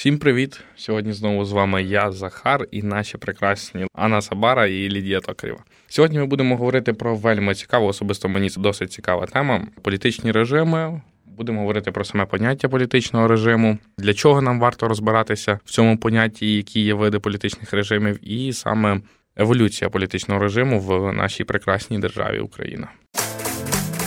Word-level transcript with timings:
Всім 0.00 0.18
привіт! 0.18 0.60
Сьогодні 0.76 1.12
знову 1.12 1.44
з 1.44 1.52
вами 1.52 1.82
я, 1.82 2.12
Захар, 2.12 2.66
і 2.70 2.82
наші 2.82 3.18
прекрасні 3.18 3.86
Анна 3.94 4.22
Сабара 4.22 4.66
і 4.66 4.88
Лідія 4.88 5.20
Токарєва. 5.20 5.58
Сьогодні 5.88 6.18
ми 6.18 6.26
будемо 6.26 6.56
говорити 6.56 6.92
про 6.92 7.14
вельми 7.14 7.54
цікаву, 7.54 7.86
особисто 7.86 8.28
мені 8.28 8.50
це 8.50 8.60
досить 8.60 8.92
цікава 8.92 9.26
тема 9.26 9.66
політичні 9.82 10.32
режими. 10.32 11.00
Будемо 11.26 11.60
говорити 11.60 11.92
про 11.92 12.04
саме 12.04 12.26
поняття 12.26 12.68
політичного 12.68 13.28
режиму, 13.28 13.78
для 13.98 14.14
чого 14.14 14.40
нам 14.40 14.60
варто 14.60 14.88
розбиратися 14.88 15.58
в 15.64 15.70
цьому 15.70 15.98
понятті, 15.98 16.56
які 16.56 16.80
є 16.80 16.94
види 16.94 17.18
політичних 17.18 17.72
режимів, 17.72 18.30
і 18.30 18.52
саме 18.52 19.00
еволюція 19.36 19.90
політичного 19.90 20.40
режиму 20.40 20.80
в 20.80 21.12
нашій 21.12 21.44
прекрасній 21.44 21.98
державі 21.98 22.38
Україна. 22.38 22.88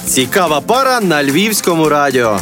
Цікава 0.05 0.62
пара 0.62 1.02
на 1.02 1.23
львівському 1.23 1.89
радіо. 1.89 2.39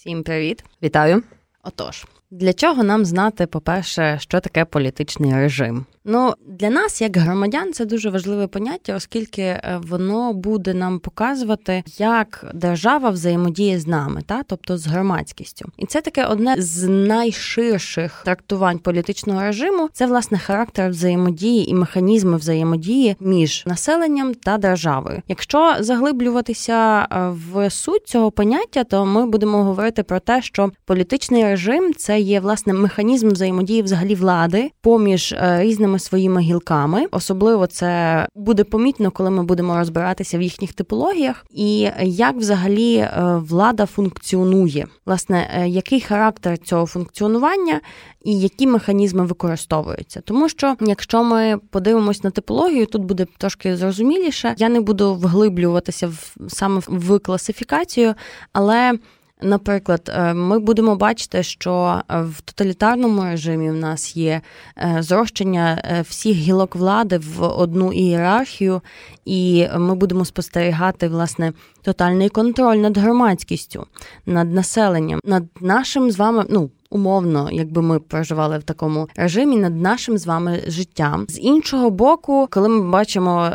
Всім 0.00 0.22
привіт! 0.22 0.64
Вітаю! 0.82 1.22
Отож, 1.62 2.06
для 2.30 2.52
чого 2.52 2.82
нам 2.82 3.04
знати, 3.04 3.46
по-перше, 3.46 4.18
що 4.20 4.40
таке 4.40 4.64
політичний 4.64 5.32
режим? 5.34 5.86
Ну, 6.04 6.34
для 6.46 6.70
нас, 6.70 7.00
як 7.00 7.16
громадян, 7.16 7.72
це 7.72 7.84
дуже 7.84 8.10
важливе 8.10 8.46
поняття, 8.46 8.96
оскільки 8.96 9.42
е, 9.42 9.80
воно 9.88 10.32
буде 10.32 10.74
нам 10.74 10.98
показувати, 10.98 11.82
як 11.98 12.50
держава 12.54 13.10
взаємодіє 13.10 13.80
з 13.80 13.86
нами, 13.86 14.22
та 14.26 14.42
тобто 14.42 14.78
з 14.78 14.86
громадськістю. 14.86 15.68
І 15.78 15.86
це 15.86 16.00
таке 16.00 16.24
одне 16.24 16.54
з 16.58 16.88
найширших 16.88 18.22
трактувань 18.24 18.78
політичного 18.78 19.40
режиму. 19.40 19.88
Це 19.92 20.06
власне 20.06 20.38
характер 20.38 20.90
взаємодії 20.90 21.70
і 21.70 21.74
механізми 21.74 22.36
взаємодії 22.36 23.16
між 23.20 23.62
населенням 23.66 24.34
та 24.34 24.58
державою. 24.58 25.22
Якщо 25.28 25.74
заглиблюватися 25.80 27.08
е, 27.12 27.34
в 27.52 27.70
суть 27.70 28.08
цього 28.08 28.30
поняття, 28.30 28.84
то 28.84 29.06
ми 29.06 29.26
будемо 29.26 29.64
говорити 29.64 30.02
про 30.02 30.20
те, 30.20 30.42
що 30.42 30.70
політичний 30.84 31.44
режим 31.44 31.94
це 31.94 32.20
є 32.20 32.40
власне 32.40 32.72
механізм 32.72 33.28
взаємодії 33.28 33.82
взагалі 33.82 34.14
влади 34.14 34.70
поміж 34.80 35.32
е, 35.32 35.62
різними 35.62 35.89
різними 35.90 35.98
своїми 35.98 36.40
гілками. 36.40 37.06
Особливо 37.10 37.66
це 37.66 38.26
буде 38.34 38.64
помітно, 38.64 39.10
коли 39.10 39.30
ми 39.30 39.42
будемо 39.42 39.76
розбиратися 39.76 40.38
в 40.38 40.42
їхніх 40.42 40.72
типологіях, 40.72 41.46
і 41.50 41.90
як 42.02 42.36
взагалі 42.36 42.96
е, 42.96 43.10
влада 43.48 43.86
функціонує, 43.86 44.86
власне, 45.06 45.50
е, 45.54 45.68
який 45.68 46.00
характер 46.00 46.58
цього 46.58 46.86
функціонування 46.86 47.80
і 48.24 48.40
які 48.40 48.66
механізми 48.66 49.24
використовуються. 49.24 50.20
Тому 50.20 50.48
що, 50.48 50.76
якщо 50.80 51.24
ми 51.24 51.58
подивимось 51.70 52.24
на 52.24 52.30
типологію, 52.30 52.86
тут 52.86 53.04
буде 53.04 53.26
трошки 53.38 53.76
зрозуміліше. 53.76 54.54
Я 54.58 54.68
не 54.68 54.80
буду 54.80 55.14
вглиблюватися 55.14 56.06
в 56.06 56.36
саме 56.48 56.80
в 56.86 57.18
класифікацію, 57.18 58.14
але. 58.52 58.98
Наприклад, 59.42 60.10
е, 60.14 60.34
ми 60.34 60.58
будемо 60.58 60.96
бачити, 60.96 61.42
що 61.42 62.00
е, 62.10 62.22
в 62.22 62.40
тоталітарному 62.40 63.22
режимі 63.22 63.70
в 63.70 63.74
нас 63.74 64.16
є 64.16 64.40
е, 64.76 64.96
зрощення 65.00 65.82
всіх 66.08 66.36
гілок 66.36 66.76
влади 66.76 67.18
в 67.18 67.42
одну 67.42 67.92
ієрархію, 67.92 68.80
і 69.24 69.66
ми 69.76 69.94
будемо 69.94 70.24
спостерігати 70.24 71.08
власне 71.08 71.52
тотальний 71.82 72.28
контроль 72.28 72.76
над 72.76 72.98
громадськістю, 72.98 73.86
над 74.26 74.52
населенням, 74.52 75.20
над 75.24 75.44
нашим 75.60 76.10
з 76.10 76.16
вами, 76.16 76.44
ну. 76.48 76.70
Умовно, 76.92 77.48
якби 77.52 77.82
ми 77.82 77.98
проживали 77.98 78.58
в 78.58 78.62
такому 78.62 79.08
режимі 79.16 79.56
над 79.56 79.80
нашим 79.80 80.18
з 80.18 80.26
вами 80.26 80.62
життям. 80.66 81.26
З 81.28 81.38
іншого 81.38 81.90
боку, 81.90 82.48
коли 82.50 82.68
ми 82.68 82.90
бачимо 82.90 83.50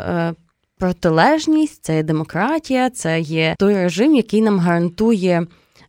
протилежність, 0.78 1.84
це 1.84 1.96
є 1.96 2.02
демократія, 2.02 2.90
це 2.90 3.20
є 3.20 3.54
той 3.58 3.74
режим, 3.74 4.14
який 4.14 4.42
нам 4.42 4.58
гарантує 4.58 5.46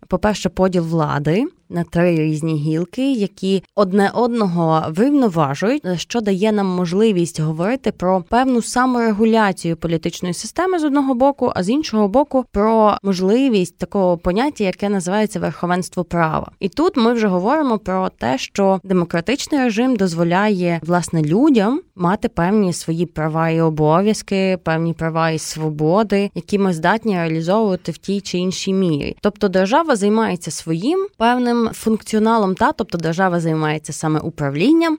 по-перше, 0.08 0.50
поділ 0.50 0.84
влади 0.84 1.46
на 1.70 1.84
три 1.84 2.16
різні 2.16 2.56
гілки, 2.56 3.12
які 3.12 3.64
одне 3.76 4.12
одного 4.14 4.84
врівноважують, 4.90 5.84
що 5.96 6.22
дає 6.22 6.52
нам 6.52 6.68
можливість 6.68 7.40
говорити 7.40 7.92
про 7.92 8.24
певну 8.30 8.62
саморегуляцію 8.62 9.78
політичної 9.78 10.34
системи 10.34 10.80
з 10.80 10.84
одного 10.84 11.14
боку, 11.14 11.52
а 11.56 11.64
з 11.64 11.70
іншого 11.70 12.08
боку, 12.08 12.46
про 12.52 12.98
можливість 13.04 13.78
такого 13.78 14.18
поняття, 14.18 14.64
яке 14.64 14.90
називається 14.90 15.40
верховенство 15.40 16.04
права. 16.04 16.52
І 16.60 16.70
тут 16.70 16.98
ми 16.98 17.14
вже 17.14 17.28
говоримо 17.28 17.78
про 17.80 18.10
те, 18.10 18.38
що 18.38 18.80
демократичний 18.84 19.62
режим 19.62 19.96
дозволяє 19.96 20.80
власне 20.84 21.22
людям 21.22 21.82
мати 21.96 22.28
певні 22.28 22.74
свої 22.74 23.06
права 23.06 23.50
і 23.50 23.62
обов'язки, 23.62 24.58
певні 24.64 24.94
права 24.94 25.30
і 25.30 25.40
свободи, 25.40 26.32
які 26.36 26.60
ми 26.60 26.74
здатні 26.74 27.16
реалізовувати 27.16 27.92
в 27.92 27.98
тій 27.98 28.22
чи 28.22 28.38
іншій 28.38 28.74
мірі. 28.74 29.18
Тобто 29.22 29.48
держава 29.48 29.96
займається 29.96 30.52
своїм 30.52 31.08
певним 31.18 31.57
певним 31.58 31.74
функціоналом, 31.74 32.56
та 32.56 32.72
тобто 32.72 32.98
держава 32.98 33.40
займається 33.40 33.94
саме 33.94 34.20
управлінням. 34.20 34.98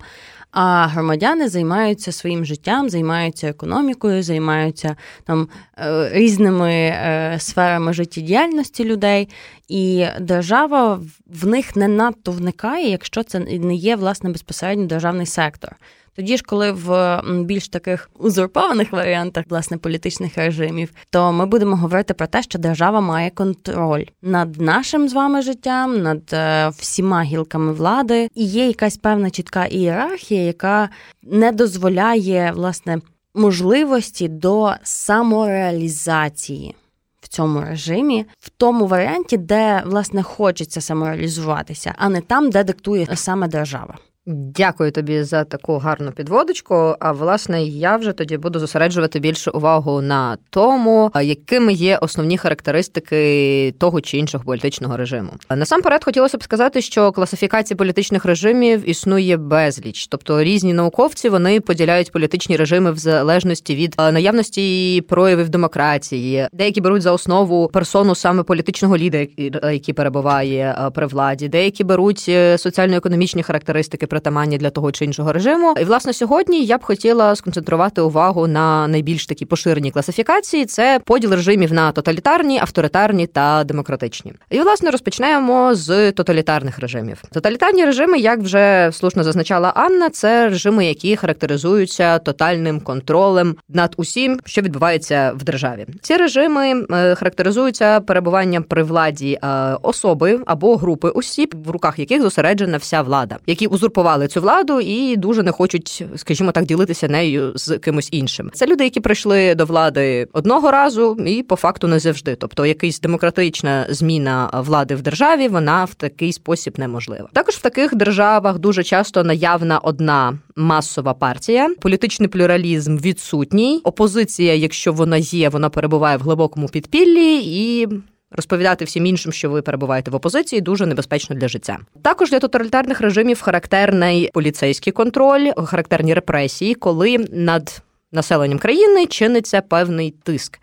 А 0.50 0.86
громадяни 0.86 1.48
займаються 1.48 2.12
своїм 2.12 2.44
життям, 2.44 2.90
займаються 2.90 3.48
економікою, 3.48 4.22
займаються 4.22 4.96
там 5.24 5.48
е, 5.78 6.10
різними 6.12 6.72
е, 6.72 7.36
сферами 7.38 7.92
життєдіяльності 7.92 8.84
людей, 8.84 9.28
і 9.68 10.06
держава 10.20 11.00
в 11.26 11.46
них 11.46 11.76
не 11.76 11.88
надто 11.88 12.32
вникає, 12.32 12.90
якщо 12.90 13.22
це 13.22 13.38
не 13.38 13.74
є 13.74 13.96
власне 13.96 14.30
безпосередньо 14.30 14.86
державний 14.86 15.26
сектор. 15.26 15.76
Тоді 16.18 16.36
ж, 16.36 16.42
коли 16.46 16.72
в 16.72 17.22
більш 17.44 17.68
таких 17.68 18.10
узурпованих 18.18 18.92
варіантах 18.92 19.44
власне 19.48 19.76
політичних 19.76 20.38
режимів, 20.38 20.92
то 21.10 21.32
ми 21.32 21.46
будемо 21.46 21.76
говорити 21.76 22.14
про 22.14 22.26
те, 22.26 22.42
що 22.42 22.58
держава 22.58 23.00
має 23.00 23.30
контроль 23.30 24.04
над 24.22 24.60
нашим 24.60 25.08
з 25.08 25.12
вами 25.12 25.42
життям, 25.42 26.02
над 26.02 26.22
е, 26.32 26.68
всіма 26.68 27.22
гілками 27.22 27.72
влади, 27.72 28.28
і 28.34 28.44
є 28.44 28.66
якась 28.66 28.96
певна 28.96 29.30
чітка 29.30 29.66
ієрархія, 29.66 30.42
яка 30.42 30.88
не 31.22 31.52
дозволяє 31.52 32.52
власне 32.54 33.00
можливості 33.34 34.28
до 34.28 34.72
самореалізації. 34.82 36.74
В 37.20 37.28
цьому 37.28 37.60
режимі, 37.60 38.26
в 38.40 38.48
тому 38.48 38.86
варіанті, 38.86 39.36
де 39.36 39.82
власне 39.86 40.22
хочеться 40.22 40.80
самореалізуватися, 40.80 41.94
а 41.98 42.08
не 42.08 42.20
там, 42.20 42.50
де 42.50 42.64
диктує 42.64 43.06
саме 43.14 43.48
держава. 43.48 43.98
Дякую 44.30 44.92
тобі 44.92 45.22
за 45.22 45.44
таку 45.44 45.78
гарну 45.78 46.12
підводочку. 46.12 46.94
А 47.00 47.12
власне, 47.12 47.62
я 47.64 47.96
вже 47.96 48.12
тоді 48.12 48.36
буду 48.36 48.58
зосереджувати 48.58 49.18
більше 49.18 49.50
увагу 49.50 50.00
на 50.00 50.36
тому, 50.50 51.10
якими 51.22 51.72
є 51.72 51.96
основні 51.96 52.38
характеристики 52.38 53.74
того 53.78 54.00
чи 54.00 54.18
іншого 54.18 54.44
політичного 54.44 54.96
режиму. 54.96 55.30
Насамперед 55.50 56.04
хотілося 56.04 56.38
б 56.38 56.42
сказати, 56.42 56.82
що 56.82 57.12
класифікації 57.12 57.76
політичних 57.76 58.24
режимів 58.24 58.90
існує 58.90 59.36
безліч, 59.36 60.06
тобто 60.06 60.42
різні 60.42 60.72
науковці 60.72 61.28
вони 61.28 61.60
поділяють 61.60 62.12
політичні 62.12 62.56
режими 62.56 62.92
в 62.92 62.98
залежності 62.98 63.74
від 63.74 63.94
наявності 63.98 65.00
проявів 65.08 65.48
демократії. 65.48 66.48
Деякі 66.52 66.80
беруть 66.80 67.02
за 67.02 67.12
основу 67.12 67.68
персону 67.68 68.14
саме 68.14 68.42
політичного 68.42 68.96
лідера, 68.96 69.26
який 69.72 69.94
перебуває 69.94 70.90
при 70.94 71.06
владі, 71.06 71.48
деякі 71.48 71.84
беруть 71.84 72.26
е, 72.28 72.58
соціально-економічні 72.58 73.42
характеристики 73.42 74.06
притаманні 74.18 74.58
для 74.58 74.70
того 74.70 74.92
чи 74.92 75.04
іншого 75.04 75.32
режиму. 75.32 75.74
І 75.80 75.84
власне 75.84 76.12
сьогодні 76.12 76.64
я 76.64 76.78
б 76.78 76.82
хотіла 76.82 77.36
сконцентрувати 77.36 78.00
увагу 78.00 78.46
на 78.46 78.88
найбільш 78.88 79.26
такі 79.26 79.44
поширені 79.44 79.90
класифікації: 79.90 80.66
це 80.66 81.00
поділ 81.04 81.30
режимів 81.30 81.72
на 81.72 81.92
тоталітарні, 81.92 82.58
авторитарні 82.58 83.26
та 83.26 83.64
демократичні. 83.64 84.32
І 84.50 84.60
власне 84.60 84.90
розпочнемо 84.90 85.74
з 85.74 86.12
тоталітарних 86.12 86.78
режимів. 86.78 87.22
Тоталітарні 87.32 87.84
режими, 87.84 88.18
як 88.18 88.38
вже 88.38 88.90
слушно 88.92 89.24
зазначала 89.24 89.68
Анна, 89.68 90.10
це 90.10 90.48
режими, 90.48 90.86
які 90.86 91.16
характеризуються 91.16 92.18
тотальним 92.18 92.80
контролем 92.80 93.56
над 93.68 93.94
усім, 93.96 94.40
що 94.44 94.62
відбувається 94.62 95.32
в 95.36 95.44
державі. 95.44 95.86
Ці 96.02 96.16
режими 96.16 96.84
е, 96.90 97.14
характеризуються 97.14 98.00
перебуванням 98.00 98.62
при 98.62 98.82
владі 98.82 99.38
е, 99.42 99.48
особи 99.82 100.40
або 100.46 100.76
групи 100.76 101.08
осіб, 101.08 101.54
в 101.66 101.70
руках 101.70 101.98
яких 101.98 102.22
зосереджена 102.22 102.76
вся 102.76 103.02
влада, 103.02 103.36
які 103.46 103.66
узурпували 103.66 104.07
окупували 104.08 104.28
цю 104.28 104.40
владу 104.40 104.80
і 104.80 105.16
дуже 105.16 105.42
не 105.42 105.52
хочуть, 105.52 106.04
скажімо 106.16 106.52
так, 106.52 106.64
ділитися 106.64 107.08
нею 107.08 107.52
з 107.54 107.78
кимось 107.78 108.08
іншим. 108.12 108.50
Це 108.54 108.66
люди, 108.66 108.84
які 108.84 109.00
прийшли 109.00 109.54
до 109.54 109.64
влади 109.64 110.28
одного 110.32 110.70
разу, 110.70 111.16
і 111.26 111.42
по 111.42 111.56
факту 111.56 111.88
не 111.88 111.98
завжди. 111.98 112.34
Тобто, 112.34 112.66
якась 112.66 113.00
демократична 113.00 113.86
зміна 113.90 114.50
влади 114.52 114.94
в 114.94 115.02
державі, 115.02 115.48
вона 115.48 115.84
в 115.84 115.94
такий 115.94 116.32
спосіб 116.32 116.78
неможлива. 116.78 117.28
Також 117.32 117.54
в 117.54 117.60
таких 117.60 117.94
державах 117.94 118.58
дуже 118.58 118.84
часто 118.84 119.24
наявна 119.24 119.78
одна 119.78 120.38
масова 120.56 121.14
партія, 121.14 121.68
політичний 121.80 122.28
плюралізм 122.28 122.98
відсутній. 122.98 123.80
Опозиція, 123.84 124.54
якщо 124.54 124.92
вона 124.92 125.16
є, 125.16 125.48
вона 125.48 125.68
перебуває 125.70 126.16
в 126.16 126.20
глибокому 126.20 126.68
підпіллі 126.68 127.40
і. 127.44 127.88
Розповідати 128.30 128.84
всім 128.84 129.06
іншим, 129.06 129.32
що 129.32 129.50
ви 129.50 129.62
перебуваєте 129.62 130.10
в 130.10 130.14
опозиції, 130.14 130.60
дуже 130.60 130.86
небезпечно 130.86 131.36
для 131.36 131.48
життя. 131.48 131.78
Також 132.02 132.30
для 132.30 132.38
тоталітарних 132.38 133.00
режимів 133.00 133.40
характерний 133.40 134.30
поліцейський 134.34 134.92
контроль, 134.92 135.50
характерні 135.56 136.14
репресії, 136.14 136.74
коли 136.74 137.18
над 137.32 137.82
населенням 138.12 138.58
країни 138.58 139.06
чиниться 139.06 139.60
певний 139.60 140.14
тиск. 140.22 140.58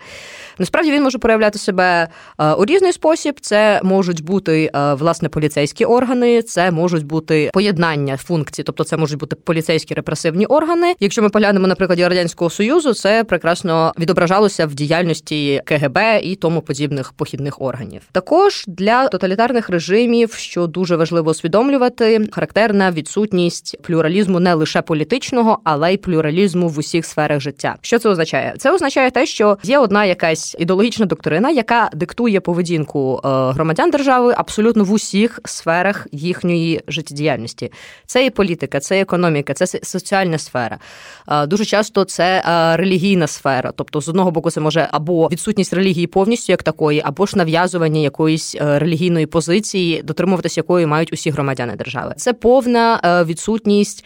Насправді 0.57 0.91
він 0.91 1.03
може 1.03 1.17
проявляти 1.17 1.59
себе 1.59 2.07
е, 2.39 2.53
у 2.53 2.65
різний 2.65 2.93
спосіб. 2.93 3.39
Це 3.41 3.81
можуть 3.83 4.23
бути 4.23 4.71
е, 4.75 4.93
власне 4.93 5.29
поліцейські 5.29 5.85
органи, 5.85 6.41
це 6.41 6.71
можуть 6.71 7.05
бути 7.05 7.49
поєднання 7.53 8.17
функцій, 8.17 8.63
тобто 8.63 8.83
це 8.83 8.97
можуть 8.97 9.19
бути 9.19 9.35
поліцейські 9.35 9.93
репресивні 9.93 10.45
органи. 10.45 10.95
Якщо 10.99 11.21
ми 11.21 11.29
поглянемо 11.29 11.67
на 11.67 11.75
прикладі 11.75 12.07
радянського 12.07 12.49
союзу, 12.49 12.93
це 12.93 13.23
прекрасно 13.23 13.93
відображалося 13.99 14.65
в 14.65 14.73
діяльності 14.73 15.61
КГБ 15.65 15.97
і 16.23 16.35
тому 16.35 16.61
подібних 16.61 17.13
похідних 17.13 17.61
органів. 17.61 18.01
Також 18.11 18.63
для 18.67 19.07
тоталітарних 19.07 19.69
режимів, 19.69 20.33
що 20.33 20.67
дуже 20.67 20.95
важливо 20.95 21.31
усвідомлювати, 21.31 22.29
характерна 22.31 22.91
відсутність 22.91 23.81
плюралізму 23.81 24.39
не 24.39 24.53
лише 24.53 24.81
політичного, 24.81 25.59
але 25.63 25.93
й 25.93 25.97
плюралізму 25.97 26.67
в 26.69 26.79
усіх 26.79 27.05
сферах 27.05 27.34
життя. 27.39 27.75
Що 27.81 27.99
це 27.99 28.09
означає? 28.09 28.53
Це 28.57 28.71
означає 28.71 29.11
те, 29.11 29.25
що 29.25 29.57
є 29.63 29.79
одна 29.79 30.05
якась 30.05 30.55
ідеологічна 30.59 31.05
доктрина, 31.05 31.49
яка 31.49 31.89
диктує 31.93 32.39
поведінку 32.39 33.21
е, 33.25 33.27
громадян 33.27 33.89
держави 33.89 34.33
абсолютно 34.37 34.83
в 34.83 34.91
усіх 34.91 35.39
сферах 35.45 36.07
їхньої 36.11 36.81
життєдіяльності. 36.87 37.71
Це 38.05 38.25
і 38.25 38.29
політика, 38.29 38.79
це 38.79 38.97
і 38.97 39.01
економіка, 39.01 39.53
це 39.53 39.79
соціальна 39.83 40.37
сфера. 40.37 40.77
Е, 41.27 41.45
дуже 41.45 41.65
часто 41.65 42.03
це 42.03 42.43
е, 42.45 42.77
релігійна 42.77 43.27
сфера. 43.27 43.71
Тобто, 43.75 44.01
з 44.01 44.09
одного 44.09 44.31
боку, 44.31 44.51
це 44.51 44.61
може 44.61 44.87
або 44.91 45.27
відсутність 45.27 45.73
релігії 45.73 46.07
повністю 46.07 46.53
як 46.53 46.63
такої, 46.63 47.01
або 47.05 47.25
ж 47.25 47.37
нав'язування 47.37 47.99
якоїсь 48.01 48.55
релігійної 48.59 49.25
позиції, 49.25 50.01
дотримуватися 50.01 50.59
якої 50.59 50.85
мають 50.85 51.13
усі 51.13 51.29
громадяни 51.29 51.75
держави. 51.75 52.13
Це 52.17 52.33
повна 52.33 52.99
відсутність 53.27 54.05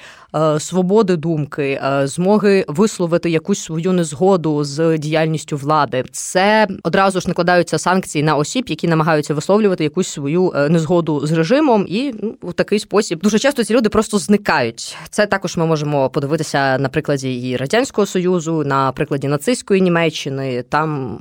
свободи 0.60 1.16
думки, 1.16 1.80
е, 1.84 2.08
змоги 2.08 2.66
висловити 2.68 3.30
якусь 3.30 3.60
свою 3.60 3.94
незгоду 3.94 4.64
з 4.64 4.98
діяльністю 4.98 5.58
влади. 5.58 6.04
Це 6.12 6.68
одразу 6.84 7.22
ж 7.22 7.28
накладаються 7.28 7.78
санкції 7.78 8.24
на 8.24 8.36
осіб, 8.36 8.66
які 8.68 8.88
намагаються 8.88 9.34
висловлювати 9.34 9.84
якусь 9.84 10.08
свою 10.08 10.54
е, 10.56 10.70
незгоду 10.70 11.28
з 11.28 11.32
режимом, 11.32 11.86
і 11.90 12.14
ну, 12.24 12.36
в 12.42 12.54
такий 12.54 12.80
спосіб 12.80 13.20
дуже 13.20 13.40
часто 13.40 13.64
ці 13.64 13.74
люди 13.74 13.90
просто 13.90 14.18
зникають. 14.18 14.98
Це 15.10 15.26
також 15.26 15.58
ми 15.58 15.66
можемо 15.66 16.10
подивитися 16.10 16.78
на 16.78 16.90
прикладі 16.90 17.50
і 17.50 17.58
радянського 17.58 18.06
союзу, 18.06 18.64
на 18.66 18.92
прикладі 18.92 19.28
нацистської 19.28 19.82
Німеччини. 19.82 20.64
Там 20.70 21.20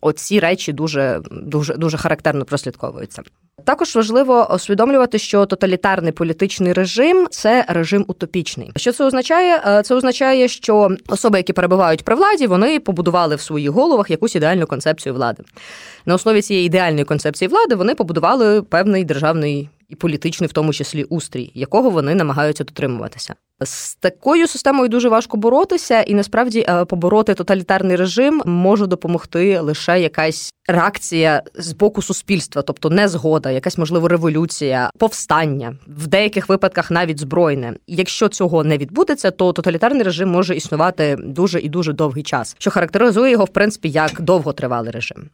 оці 0.00 0.40
речі 0.40 0.72
дуже 0.72 1.20
дуже 1.30 1.74
дуже 1.74 1.96
характерно 1.96 2.44
прослідковуються. 2.44 3.22
Також 3.64 3.96
важливо 3.96 4.54
усвідомлювати, 4.54 5.18
що 5.18 5.46
тоталітарний 5.46 6.12
політичний 6.12 6.72
режим 6.72 7.26
це 7.30 7.64
режим 7.68 8.04
утопічний. 8.08 8.72
Що 8.76 8.92
це 8.92 9.04
означає? 9.04 9.62
Е, 9.66 9.82
це 9.82 9.94
означає, 9.94 10.48
що 10.48 10.90
особи, 11.08 11.38
які 11.38 11.52
перебувають 11.52 12.04
при 12.04 12.14
владі, 12.14 12.46
вони 12.46 12.80
побудували 12.80 13.36
в 13.36 13.40
своїх 13.40 13.70
головах 13.70 14.10
якусь 14.10 14.36
ідеальну 14.36 14.66
концепцію 14.66 15.14
влади. 15.14 15.42
На 16.06 16.14
основі 16.14 16.42
цієї 16.42 16.66
ідеальної 16.66 17.04
концепції 17.04 17.48
влади 17.48 17.74
вони 17.74 17.94
побудували 17.94 18.62
певний 18.62 19.04
державний 19.04 19.68
і 19.88 19.94
політичний, 19.94 20.48
в 20.48 20.52
тому 20.52 20.72
числі 20.72 21.04
устрій, 21.04 21.52
якого 21.54 21.90
вони 21.90 22.14
намагаються 22.14 22.64
дотримуватися. 22.64 23.34
З 23.60 23.94
такою 23.94 24.48
системою 24.48 24.88
дуже 24.88 25.08
важко 25.08 25.36
боротися, 25.36 26.02
і 26.02 26.14
насправді 26.14 26.66
е, 26.68 26.84
побороти 26.84 27.34
тоталітарний 27.34 27.96
режим 27.96 28.42
може 28.46 28.86
допомогти 28.86 29.60
лише 29.60 30.00
якась 30.00 30.52
реакція 30.68 31.42
з 31.54 31.72
боку 31.72 32.02
суспільства, 32.02 32.62
тобто 32.62 32.90
незгода, 32.90 33.50
якась 33.50 33.78
можливо 33.78 34.08
революція, 34.08 34.90
повстання 34.98 35.76
в 35.86 36.06
деяких 36.06 36.48
випадках 36.48 36.90
навіть 36.90 37.20
збройне. 37.20 37.74
Якщо 37.86 38.28
цього 38.28 38.64
не 38.64 38.78
відбудеться, 38.78 39.30
то 39.30 39.52
тоталітарний 39.52 40.02
режим 40.02 40.28
може 40.28 40.56
існувати 40.56 41.16
дуже 41.20 41.60
і 41.60 41.68
дуже 41.68 41.92
довгий 41.92 42.22
час, 42.22 42.56
що 42.58 42.70
характеризує 42.70 43.32
його 43.32 43.44
в 43.44 43.48
принципі 43.48 43.90
як 43.90 44.20
довготривалий 44.20 44.90
режим. 44.90 45.30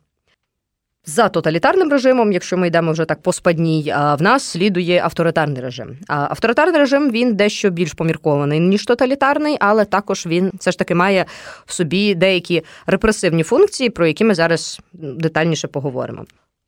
За 1.07 1.29
тоталітарним 1.29 1.91
режимом, 1.91 2.33
якщо 2.33 2.57
ми 2.57 2.67
йдемо 2.67 2.93
вже 2.93 3.05
так 3.05 3.23
по 3.23 3.33
спадній, 3.33 3.95
в 4.19 4.23
нас 4.23 4.43
слідує 4.45 5.01
авторитарний 5.05 5.63
режим. 5.63 5.97
Авторитарний 6.07 6.81
режим 6.81 7.11
він 7.11 7.35
дещо 7.35 7.71
більш 7.71 7.93
поміркований 7.93 8.61
ніж 8.61 8.85
тоталітарний, 8.85 9.57
але 9.61 9.85
також 9.85 10.27
він 10.27 10.51
все 10.59 10.71
ж 10.71 10.79
таки 10.79 10.95
має 10.95 11.27
в 11.67 11.73
собі 11.73 12.15
деякі 12.15 12.63
репресивні 12.87 13.43
функції, 13.43 13.91
про 13.91 14.07
які 14.07 14.25
ми 14.25 14.35
зараз 14.35 14.81
детальніше 14.93 15.69
поговоримо. 15.69 16.25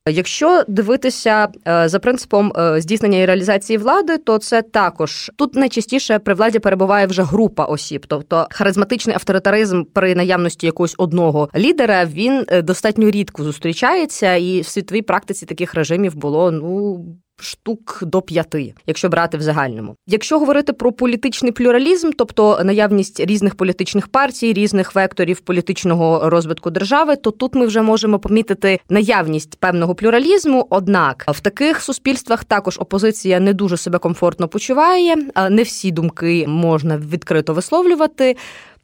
Якщо 0.09 0.63
дивитися 0.67 1.47
е, 1.67 1.89
за 1.89 1.99
принципом 1.99 2.53
е, 2.57 2.81
здійснення 2.81 3.17
і 3.17 3.25
реалізації 3.25 3.77
влади, 3.77 4.17
то 4.17 4.37
це 4.37 4.61
також. 4.61 5.31
Тут 5.35 5.55
найчастіше 5.55 6.19
при 6.19 6.33
владі 6.33 6.59
перебуває 6.59 7.07
вже 7.07 7.23
група 7.23 7.65
осіб, 7.65 8.05
тобто 8.07 8.47
харизматичний 8.51 9.15
авторитаризм 9.15 9.83
при 9.93 10.15
наявності 10.15 10.65
якогось 10.65 10.95
одного 10.97 11.49
лідера 11.55 12.05
він 12.05 12.45
е, 12.47 12.61
достатньо 12.61 13.09
рідко 13.09 13.43
зустрічається, 13.43 14.35
і 14.35 14.61
в 14.61 14.67
світовій 14.67 15.01
практиці 15.01 15.45
таких 15.45 15.73
режимів 15.73 16.15
було 16.15 16.51
ну 16.51 17.05
штук 17.39 17.99
до 18.01 18.21
п'яти, 18.21 18.73
якщо 18.87 19.09
брати 19.09 19.37
в 19.37 19.41
загальному. 19.41 19.95
Якщо 20.07 20.39
говорити 20.39 20.73
про 20.73 20.91
політичний 20.91 21.51
плюралізм, 21.51 22.11
тобто 22.17 22.59
наявність 22.63 23.19
різних 23.19 23.55
політичних 23.55 24.07
партій, 24.07 24.53
різних 24.53 24.95
векторів 24.95 25.39
політичного 25.39 26.29
розвитку 26.29 26.69
держави, 26.69 27.15
то 27.15 27.31
тут 27.31 27.55
ми 27.55 27.65
вже 27.65 27.81
можемо 27.81 28.19
помітити 28.19 28.79
наявність 28.89 29.59
певного 29.59 29.95
плюралізму. 29.95 30.67
Однак 30.69 31.25
в 31.27 31.39
таких 31.39 31.81
суспільствах 31.81 32.43
також 32.43 32.77
опозиція 32.79 33.39
не 33.39 33.53
дуже 33.53 33.77
себе 33.77 33.99
комфортно 33.99 34.47
почуває, 34.47 35.15
не 35.49 35.63
всі 35.63 35.91
думки 35.91 36.45
можна 36.47 36.97
відкрито 36.97 37.53
висловлювати. 37.53 38.35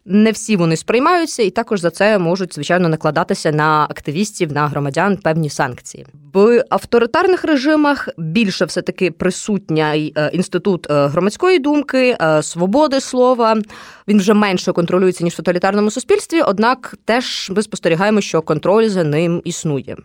Не 0.06 0.32
всі 0.32 0.56
вони 0.56 0.78
сприймаються, 0.78 1.44
і 1.44 1.50
також 1.50 1.80
за 1.80 1.90
це 1.90 2.20
можуть 2.20 2.54
звичайно 2.54 2.90
накладатися 2.90 3.52
на 3.52 3.84
активістів, 3.84 4.54
на 4.54 4.68
громадян 4.68 5.18
певні 5.18 5.50
санкції. 5.50 6.06
В 6.34 6.64
авторитарних 6.70 7.44
режимах 7.44 8.10
більше 8.18 8.66
все 8.66 8.82
таки 8.82 9.12
присутній 9.12 10.14
е, 10.18 10.30
інститут 10.34 10.92
е, 10.92 11.08
громадської 11.08 11.60
думки, 11.60 12.18
е, 12.22 12.44
свободи 12.44 13.02
слова. 13.02 13.62
Він 14.08 14.18
вже 14.18 14.34
менше 14.34 14.72
контролюється 14.72 15.24
ніж 15.24 15.34
в 15.34 15.38
тоталітарному 15.38 15.92
суспільстві 15.92 16.42
однак, 16.42 16.96
теж 17.06 17.52
ми 17.56 17.62
спостерігаємо, 17.62 18.22
що 18.22 18.42
контроль 18.42 18.88
за 18.88 19.04
ним 19.04 19.42
існує. 19.46 19.96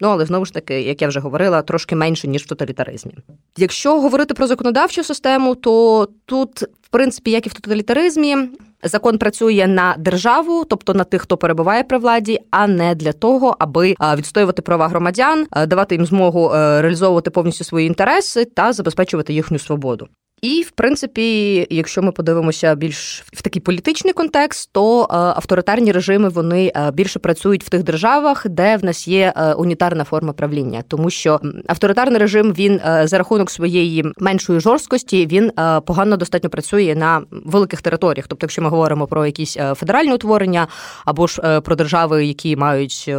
Ну, 0.00 0.08
але 0.08 0.26
знову 0.26 0.44
ж 0.44 0.52
таки, 0.52 0.82
як 0.82 1.02
я 1.02 1.08
вже 1.08 1.20
говорила, 1.20 1.62
трошки 1.62 1.96
менше 1.96 2.28
ніж 2.28 2.42
в 2.42 2.46
тоталітаризмі. 2.46 3.14
Якщо 3.56 4.00
говорити 4.00 4.34
про 4.34 4.46
законодавчу 4.46 5.04
систему, 5.04 5.54
то 5.54 6.08
тут, 6.24 6.62
в 6.62 6.88
принципі, 6.90 7.30
як 7.30 7.46
і 7.46 7.48
в 7.48 7.52
тоталітаризмі, 7.52 8.36
закон 8.84 9.18
працює 9.18 9.66
на 9.68 9.94
державу, 9.98 10.64
тобто 10.64 10.94
на 10.94 11.04
тих, 11.04 11.22
хто 11.22 11.36
перебуває 11.36 11.84
при 11.84 11.98
владі, 11.98 12.40
а 12.50 12.66
не 12.66 12.94
для 12.94 13.12
того, 13.12 13.56
аби 13.58 13.94
відстоювати 14.16 14.62
права 14.62 14.88
громадян, 14.88 15.46
давати 15.66 15.94
їм 15.94 16.06
змогу 16.06 16.50
е, 16.54 16.82
реалізовувати 16.82 17.30
повністю 17.30 17.64
свої 17.64 17.86
інтереси 17.86 18.44
та 18.44 18.72
забезпечувати 18.72 19.32
їхню 19.32 19.58
свободу. 19.58 20.08
І, 20.42 20.62
в 20.62 20.70
принципі, 20.70 21.66
якщо 21.70 22.02
ми 22.02 22.12
подивимося 22.12 22.74
більш 22.74 23.24
в 23.32 23.42
такий 23.42 23.62
політичний 23.62 24.12
контекст, 24.12 24.70
то 24.72 25.02
е, 25.02 25.06
авторитарні 25.10 25.92
режими 25.92 26.28
вони 26.28 26.72
е, 26.76 26.90
більше 26.90 27.18
працюють 27.18 27.64
в 27.64 27.68
тих 27.68 27.82
державах, 27.82 28.48
де 28.48 28.76
в 28.76 28.84
нас 28.84 29.08
є 29.08 29.32
е, 29.36 29.54
унітарна 29.54 30.04
форма 30.04 30.32
правління, 30.32 30.82
тому 30.88 31.10
що 31.10 31.40
авторитарний 31.66 32.20
режим 32.20 32.52
він 32.52 32.80
за 33.04 33.18
рахунок 33.18 33.50
своєї 33.50 34.04
меншої 34.18 34.60
жорсткості 34.60 35.26
він 35.26 35.52
погано 35.86 36.16
достатньо 36.16 36.50
працює 36.50 36.94
на 36.96 37.22
великих 37.30 37.82
територіях. 37.82 38.26
Тобто, 38.28 38.44
якщо 38.44 38.62
ми 38.62 38.68
говоримо 38.68 39.06
про 39.06 39.26
якісь 39.26 39.58
федеральні 39.74 40.12
утворення 40.12 40.66
або 41.04 41.26
ж 41.26 41.60
про 41.60 41.76
держави, 41.76 42.26
які 42.26 42.56
мають 42.56 43.10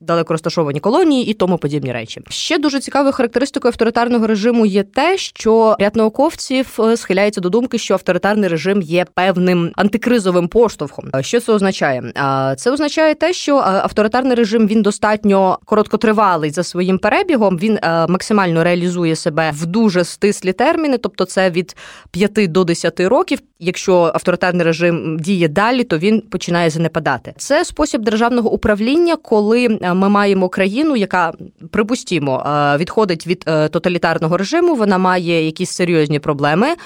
далеко 0.00 0.34
розташовані 0.34 0.80
колонії 0.80 1.26
і 1.26 1.34
тому 1.34 1.58
подібні 1.58 1.92
речі, 1.92 2.20
ще 2.28 2.58
дуже 2.58 2.80
цікавою 2.80 3.12
характеристикою 3.12 3.70
авторитарного 3.70 4.26
режиму 4.26 4.66
є 4.66 4.82
те, 4.82 5.18
що 5.18 5.76
ряд 5.78 5.96
науковців 5.96 6.69
е, 6.78 6.96
схиляється 6.96 7.40
до 7.40 7.48
думки, 7.48 7.78
що 7.78 7.94
авторитарний 7.94 8.48
режим 8.48 8.82
є 8.82 9.06
певним 9.14 9.72
антикризовим 9.76 10.48
поштовхом. 10.48 11.10
Що 11.20 11.40
це 11.40 11.52
означає? 11.52 12.12
Це 12.56 12.70
означає 12.70 13.14
те, 13.14 13.32
що 13.32 13.56
е, 13.56 13.60
авторитарний 13.60 14.34
режим 14.34 14.66
він 14.66 14.82
достатньо 14.82 15.58
короткотривалий 15.64 16.50
за 16.50 16.62
своїм 16.62 16.98
перебігом. 16.98 17.58
Він 17.58 17.78
е, 17.82 18.06
максимально 18.06 18.64
реалізує 18.64 19.16
себе 19.16 19.50
в 19.54 19.66
дуже 19.66 20.04
стислі 20.04 20.52
терміни, 20.52 20.98
тобто 20.98 21.24
це 21.24 21.50
від 21.50 21.76
5 22.10 22.52
до 22.52 22.64
10 22.64 23.00
років. 23.00 23.38
Якщо 23.60 24.10
авторитарний 24.14 24.66
режим 24.66 25.18
діє 25.20 25.48
далі, 25.48 25.84
то 25.84 25.98
він 25.98 26.20
починає 26.20 26.70
занепадати. 26.70 27.34
Це 27.36 27.64
спосіб 27.64 28.02
державного 28.02 28.52
управління, 28.52 29.16
коли 29.16 29.78
ми 29.82 30.08
маємо 30.08 30.48
країну, 30.48 30.96
яка 30.96 31.32
припустімо 31.70 32.44
відходить 32.78 33.26
від 33.26 33.44
тоталітарного 33.70 34.36
режиму. 34.36 34.74
Вона 34.74 34.98
має 34.98 35.44
якісь 35.46 35.70
серйозні 35.70 36.18
проблеми 36.18 36.30
проблеми. 36.30 36.76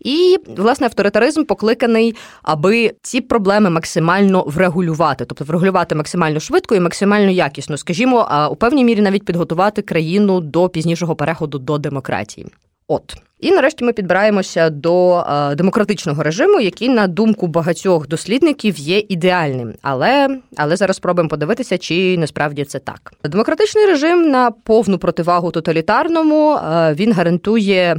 І 0.00 0.38
власне 0.56 0.86
авторитаризм 0.86 1.44
покликаний, 1.44 2.14
аби 2.42 2.92
ці 3.02 3.20
проблеми 3.20 3.70
максимально 3.70 4.44
врегулювати, 4.46 5.24
тобто 5.24 5.44
врегулювати 5.44 5.94
максимально 5.94 6.40
швидко 6.40 6.74
і 6.74 6.80
максимально 6.80 7.30
якісно, 7.30 7.76
скажімо, 7.76 8.26
а 8.30 8.48
у 8.48 8.56
певній 8.56 8.84
мірі 8.84 9.00
навіть 9.00 9.24
підготувати 9.24 9.82
країну 9.82 10.40
до 10.40 10.68
пізнішого 10.68 11.16
переходу 11.16 11.58
до 11.58 11.78
демократії. 11.78 12.46
От. 12.88 13.16
І 13.40 13.50
нарешті 13.50 13.84
ми 13.84 13.92
підбираємося 13.92 14.70
до 14.70 15.20
е, 15.20 15.54
демократичного 15.54 16.22
режиму, 16.22 16.60
який, 16.60 16.88
на 16.88 17.06
думку 17.06 17.46
багатьох 17.46 18.08
дослідників, 18.08 18.78
є 18.78 19.02
ідеальним. 19.08 19.74
Але 19.82 20.40
але 20.56 20.76
зараз 20.76 20.96
спробуємо 20.96 21.28
подивитися, 21.28 21.78
чи 21.78 22.18
насправді 22.18 22.64
це 22.64 22.78
так. 22.78 23.12
Демократичний 23.24 23.86
режим 23.86 24.30
на 24.30 24.50
повну 24.50 24.98
противагу 24.98 25.50
тоталітарному 25.50 26.54
е, 26.54 26.94
він 26.94 27.12
гарантує 27.12 27.96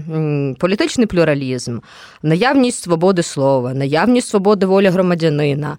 політичний 0.60 1.08
плюралізм, 1.08 1.80
наявність 2.24 2.84
свободи 2.84 3.24
слова, 3.24 3.74
наявність 3.74 4.28
свободи 4.28 4.66
волі 4.66 4.88
громадянина, 4.88 5.78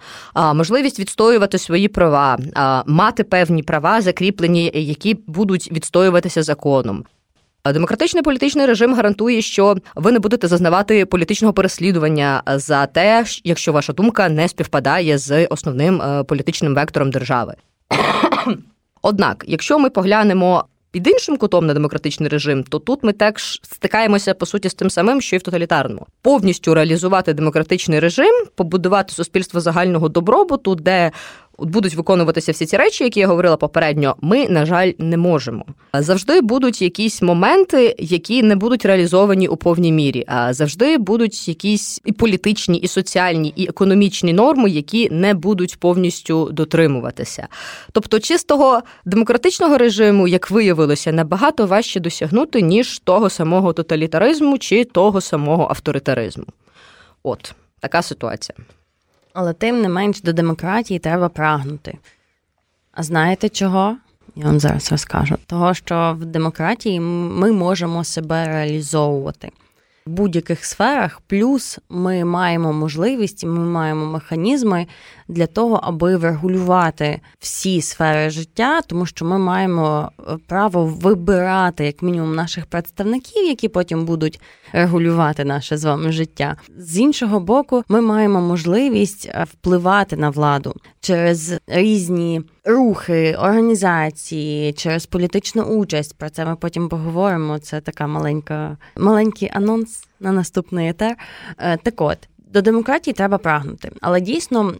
можливість 0.54 1.00
відстоювати 1.00 1.58
свої 1.58 1.88
права, 1.88 2.38
мати 2.86 3.24
певні 3.24 3.62
права, 3.62 4.00
закріплені, 4.00 4.70
які 4.74 5.14
будуть 5.26 5.72
відстоюватися 5.72 6.42
законом. 6.42 7.04
Демократичний 7.70 8.22
політичний 8.22 8.66
режим 8.66 8.94
гарантує, 8.94 9.42
що 9.42 9.76
ви 9.94 10.12
не 10.12 10.18
будете 10.18 10.48
зазнавати 10.48 11.06
політичного 11.06 11.54
переслідування 11.54 12.42
за 12.46 12.86
те, 12.86 13.24
якщо 13.44 13.72
ваша 13.72 13.92
думка 13.92 14.28
не 14.28 14.48
співпадає 14.48 15.18
з 15.18 15.46
основним 15.46 16.02
е, 16.02 16.24
політичним 16.24 16.74
вектором 16.74 17.10
держави. 17.10 17.54
Однак, 19.02 19.44
якщо 19.48 19.78
ми 19.78 19.90
поглянемо 19.90 20.64
під 20.90 21.06
іншим 21.06 21.36
кутом 21.36 21.66
на 21.66 21.74
демократичний 21.74 22.28
режим, 22.28 22.62
то 22.64 22.78
тут 22.78 23.02
ми 23.02 23.12
теж 23.12 23.60
стикаємося 23.62 24.34
по 24.34 24.46
суті 24.46 24.68
з 24.68 24.74
тим 24.74 24.90
самим, 24.90 25.20
що 25.20 25.36
і 25.36 25.38
в 25.38 25.42
тоталітарному. 25.42 26.06
Повністю 26.22 26.74
реалізувати 26.74 27.34
демократичний 27.34 28.00
режим, 28.00 28.46
побудувати 28.54 29.14
суспільство 29.14 29.60
загального 29.60 30.08
добробуту, 30.08 30.74
де 30.74 31.12
будуть 31.58 31.94
виконуватися 31.94 32.52
всі 32.52 32.66
ці 32.66 32.76
речі, 32.76 33.04
які 33.04 33.20
я 33.20 33.26
говорила 33.26 33.56
попередньо. 33.56 34.16
Ми, 34.20 34.48
на 34.48 34.66
жаль, 34.66 34.92
не 34.98 35.16
можемо. 35.16 35.64
Завжди 35.94 36.40
будуть 36.40 36.82
якісь 36.82 37.22
моменти, 37.22 37.96
які 37.98 38.42
не 38.42 38.56
будуть 38.56 38.84
реалізовані 38.84 39.48
у 39.48 39.56
повній 39.56 39.92
мірі. 39.92 40.24
А 40.26 40.52
завжди 40.52 40.98
будуть 40.98 41.48
якісь 41.48 42.00
і 42.04 42.12
політичні, 42.12 42.78
і 42.78 42.88
соціальні, 42.88 43.52
і 43.56 43.68
економічні 43.68 44.32
норми, 44.32 44.70
які 44.70 45.10
не 45.10 45.34
будуть 45.34 45.80
повністю 45.80 46.48
дотримуватися. 46.52 47.48
Тобто, 47.92 48.18
чистого 48.18 48.82
демократичного 49.04 49.78
режиму, 49.78 50.28
як 50.28 50.50
виявилося, 50.50 51.12
набагато 51.12 51.66
важче 51.66 52.00
досягнути 52.00 52.62
ніж 52.62 52.98
того 52.98 53.30
самого 53.30 53.72
тоталітаризму 53.72 54.58
чи 54.58 54.84
того 54.84 55.20
самого 55.20 55.66
авторитаризму. 55.70 56.44
От 57.22 57.54
така 57.80 58.02
ситуація. 58.02 58.56
Але 59.34 59.52
тим 59.52 59.82
не 59.82 59.88
менш 59.88 60.22
до 60.22 60.32
демократії 60.32 60.98
треба 60.98 61.28
прагнути. 61.28 61.98
А 62.92 63.02
знаєте 63.02 63.48
чого? 63.48 63.96
Я 64.36 64.44
вам 64.44 64.60
зараз 64.60 64.92
розкажу. 64.92 65.36
Того, 65.46 65.74
що 65.74 66.16
в 66.20 66.24
демократії 66.24 67.00
ми 67.00 67.52
можемо 67.52 68.04
себе 68.04 68.46
реалізовувати 68.46 69.52
в 70.06 70.10
будь-яких 70.10 70.64
сферах, 70.64 71.20
плюс 71.26 71.78
ми 71.88 72.24
маємо 72.24 72.72
можливість, 72.72 73.44
ми 73.44 73.58
маємо 73.58 74.06
механізми 74.06 74.86
для 75.28 75.46
того, 75.46 75.80
аби 75.82 76.16
врегулювати 76.16 77.20
всі 77.38 77.82
сфери 77.82 78.30
життя, 78.30 78.80
тому 78.80 79.06
що 79.06 79.24
ми 79.24 79.38
маємо 79.38 80.10
е, 80.18 80.22
право 80.46 80.86
вибирати 80.86 81.86
як 81.86 82.02
мінімум 82.02 82.34
наших 82.34 82.66
представників, 82.66 83.44
які 83.44 83.68
потім 83.68 84.04
будуть 84.04 84.40
регулювати 84.72 85.44
наше 85.44 85.76
з 85.76 85.84
вами 85.84 86.12
життя. 86.12 86.56
З 86.78 86.98
іншого 86.98 87.40
боку, 87.40 87.84
ми 87.88 88.00
маємо 88.00 88.40
можливість 88.40 89.28
е, 89.28 89.44
впливати 89.52 90.16
на 90.16 90.30
владу 90.30 90.74
через 91.00 91.54
різні 91.66 92.42
рухи, 92.64 93.36
організації, 93.38 94.72
через 94.72 95.06
політичну 95.06 95.62
участь. 95.62 96.18
Про 96.18 96.30
це 96.30 96.44
ми 96.44 96.56
потім 96.56 96.88
поговоримо. 96.88 97.58
Це 97.58 97.80
така 97.80 98.06
маленька 98.06 98.76
маленький 98.96 99.50
анонс 99.52 100.04
на 100.20 100.32
наступний 100.32 100.88
етер. 100.88 101.16
Е, 101.58 101.76
так 101.76 102.00
от. 102.00 102.28
До 102.52 102.62
демократії 102.62 103.14
треба 103.14 103.38
прагнути, 103.38 103.92
але 104.00 104.20
дійсно 104.20 104.74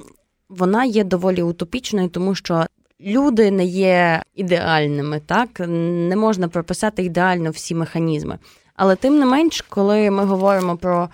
вона 0.58 0.84
є 0.84 1.04
доволі 1.04 1.42
утопічною, 1.42 2.08
тому 2.08 2.34
що 2.34 2.66
люди 3.00 3.50
не 3.50 3.64
є 3.64 4.22
ідеальними, 4.34 5.20
так 5.26 5.48
не 6.08 6.16
можна 6.16 6.48
прописати 6.48 7.02
ідеально 7.02 7.50
всі 7.50 7.74
механізми. 7.74 8.38
Але 8.76 8.96
тим 8.96 9.18
не 9.18 9.26
менш, 9.26 9.60
коли 9.60 10.10
ми 10.10 10.24
говоримо 10.24 10.76
про 10.76 11.08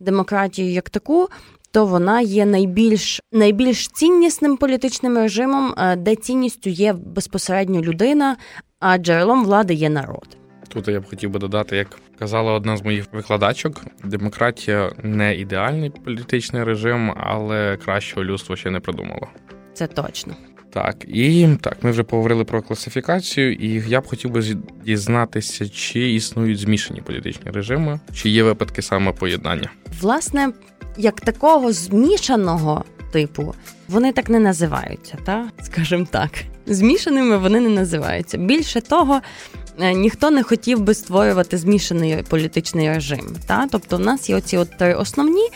демократію 0.00 0.72
як 0.72 0.90
таку, 0.90 1.28
то 1.70 1.86
вона 1.86 2.20
є 2.20 2.46
найбільш 2.46 3.20
найбільш 3.32 3.88
ціннісним 3.88 4.56
політичним 4.56 5.16
режимом, 5.18 5.74
е, 5.78 5.96
де 5.96 6.16
цінністю 6.16 6.70
є 6.70 6.92
безпосередньо 6.92 7.80
людина, 7.80 8.36
а 8.80 8.98
джерелом 8.98 9.44
влади 9.44 9.74
є 9.74 9.90
народ. 9.90 10.36
Тут 10.68 10.88
я 10.88 11.00
б 11.00 11.08
хотів 11.10 11.30
би 11.30 11.38
додати, 11.38 11.76
як 11.76 11.98
казала 12.20 12.52
одна 12.52 12.76
з 12.76 12.82
моїх 12.82 13.04
викладачок, 13.12 13.84
демократія 14.04 14.92
не 15.02 15.34
ідеальний 15.36 15.90
політичний 15.90 16.64
режим, 16.64 17.12
але 17.16 17.76
кращого 17.76 18.24
людство 18.24 18.56
ще 18.56 18.70
не 18.70 18.80
придумало. 18.80 19.28
Це 19.74 19.86
точно. 19.86 20.36
Так, 20.72 21.04
і 21.08 21.48
так, 21.60 21.76
ми 21.82 21.90
вже 21.90 22.02
поговорили 22.02 22.44
про 22.44 22.62
класифікацію, 22.62 23.52
і 23.52 23.84
я 23.88 24.00
б 24.00 24.06
хотів 24.06 24.30
би 24.30 24.42
дізнатися, 24.84 25.68
чи 25.68 26.12
існують 26.12 26.58
змішані 26.58 27.00
політичні 27.00 27.50
режими, 27.50 28.00
чи 28.14 28.28
є 28.28 28.42
випадки 28.42 28.82
саме 28.82 29.12
поєднання. 29.12 29.70
Власне, 30.00 30.52
як 30.96 31.20
такого 31.20 31.72
змішаного 31.72 32.84
типу, 33.12 33.54
вони 33.88 34.12
так 34.12 34.28
не 34.28 34.38
називаються, 34.38 35.18
та 35.24 35.48
скажімо 35.62 36.06
так. 36.10 36.30
Змішаними 36.66 37.38
вони 37.38 37.60
не 37.60 37.68
називаються. 37.68 38.38
Більше 38.38 38.80
того, 38.80 39.20
ніхто 39.78 40.30
не 40.30 40.42
хотів 40.42 40.80
би 40.80 40.94
створювати 40.94 41.58
змішаний 41.58 42.22
політичний 42.28 42.88
режим. 42.88 43.36
Та? 43.46 43.68
Тобто, 43.70 43.96
в 43.96 44.00
нас 44.00 44.30
є 44.30 44.36
оці 44.36 44.56
от 44.56 44.78
три 44.78 44.94
основні, 44.94 45.48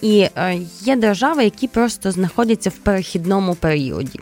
і 0.00 0.28
е, 0.36 0.58
є 0.80 0.96
держави, 0.96 1.44
які 1.44 1.68
просто 1.68 2.12
знаходяться 2.12 2.70
в 2.70 2.76
перехідному 2.76 3.54
періоді. 3.54 4.20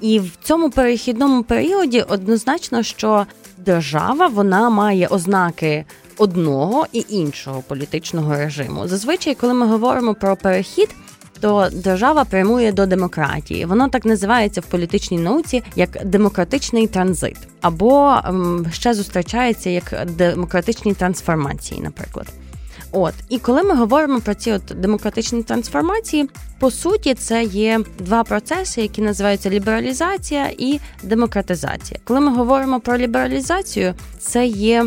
І 0.00 0.18
в 0.18 0.30
цьому 0.42 0.70
перехідному 0.70 1.42
періоді 1.42 2.00
однозначно, 2.02 2.82
що 2.82 3.26
держава 3.58 4.26
вона 4.26 4.70
має 4.70 5.06
ознаки 5.06 5.84
одного 6.16 6.86
і 6.92 7.04
іншого 7.08 7.62
політичного 7.68 8.36
режиму. 8.36 8.88
Зазвичай, 8.88 9.34
коли 9.34 9.54
ми 9.54 9.66
говоримо 9.66 10.14
про 10.14 10.36
перехід 10.36 10.88
то 11.44 11.68
держава 11.72 12.24
прямує 12.24 12.72
до 12.72 12.86
демократії. 12.86 13.64
Воно 13.64 13.88
так 13.88 14.04
називається 14.04 14.60
в 14.60 14.64
політичній 14.64 15.18
науці 15.18 15.62
як 15.76 16.04
демократичний 16.04 16.86
транзит, 16.86 17.36
або 17.60 18.20
ем, 18.24 18.66
ще 18.72 18.94
зустрічається 18.94 19.70
як 19.70 20.06
демократичні 20.16 20.94
трансформації, 20.94 21.80
наприклад. 21.80 22.26
От 22.92 23.14
і 23.28 23.38
коли 23.38 23.62
ми 23.62 23.74
говоримо 23.74 24.20
про 24.20 24.34
ці 24.34 24.52
от 24.52 24.62
демократичні 24.62 25.42
трансформації, 25.42 26.28
по 26.58 26.70
суті, 26.70 27.14
це 27.14 27.44
є 27.44 27.80
два 27.98 28.24
процеси, 28.24 28.82
які 28.82 29.02
називаються 29.02 29.50
лібералізація 29.50 30.50
і 30.58 30.80
демократизація. 31.02 32.00
Коли 32.04 32.20
ми 32.20 32.36
говоримо 32.36 32.80
про 32.80 32.98
лібералізацію, 32.98 33.94
це 34.18 34.46
є 34.46 34.86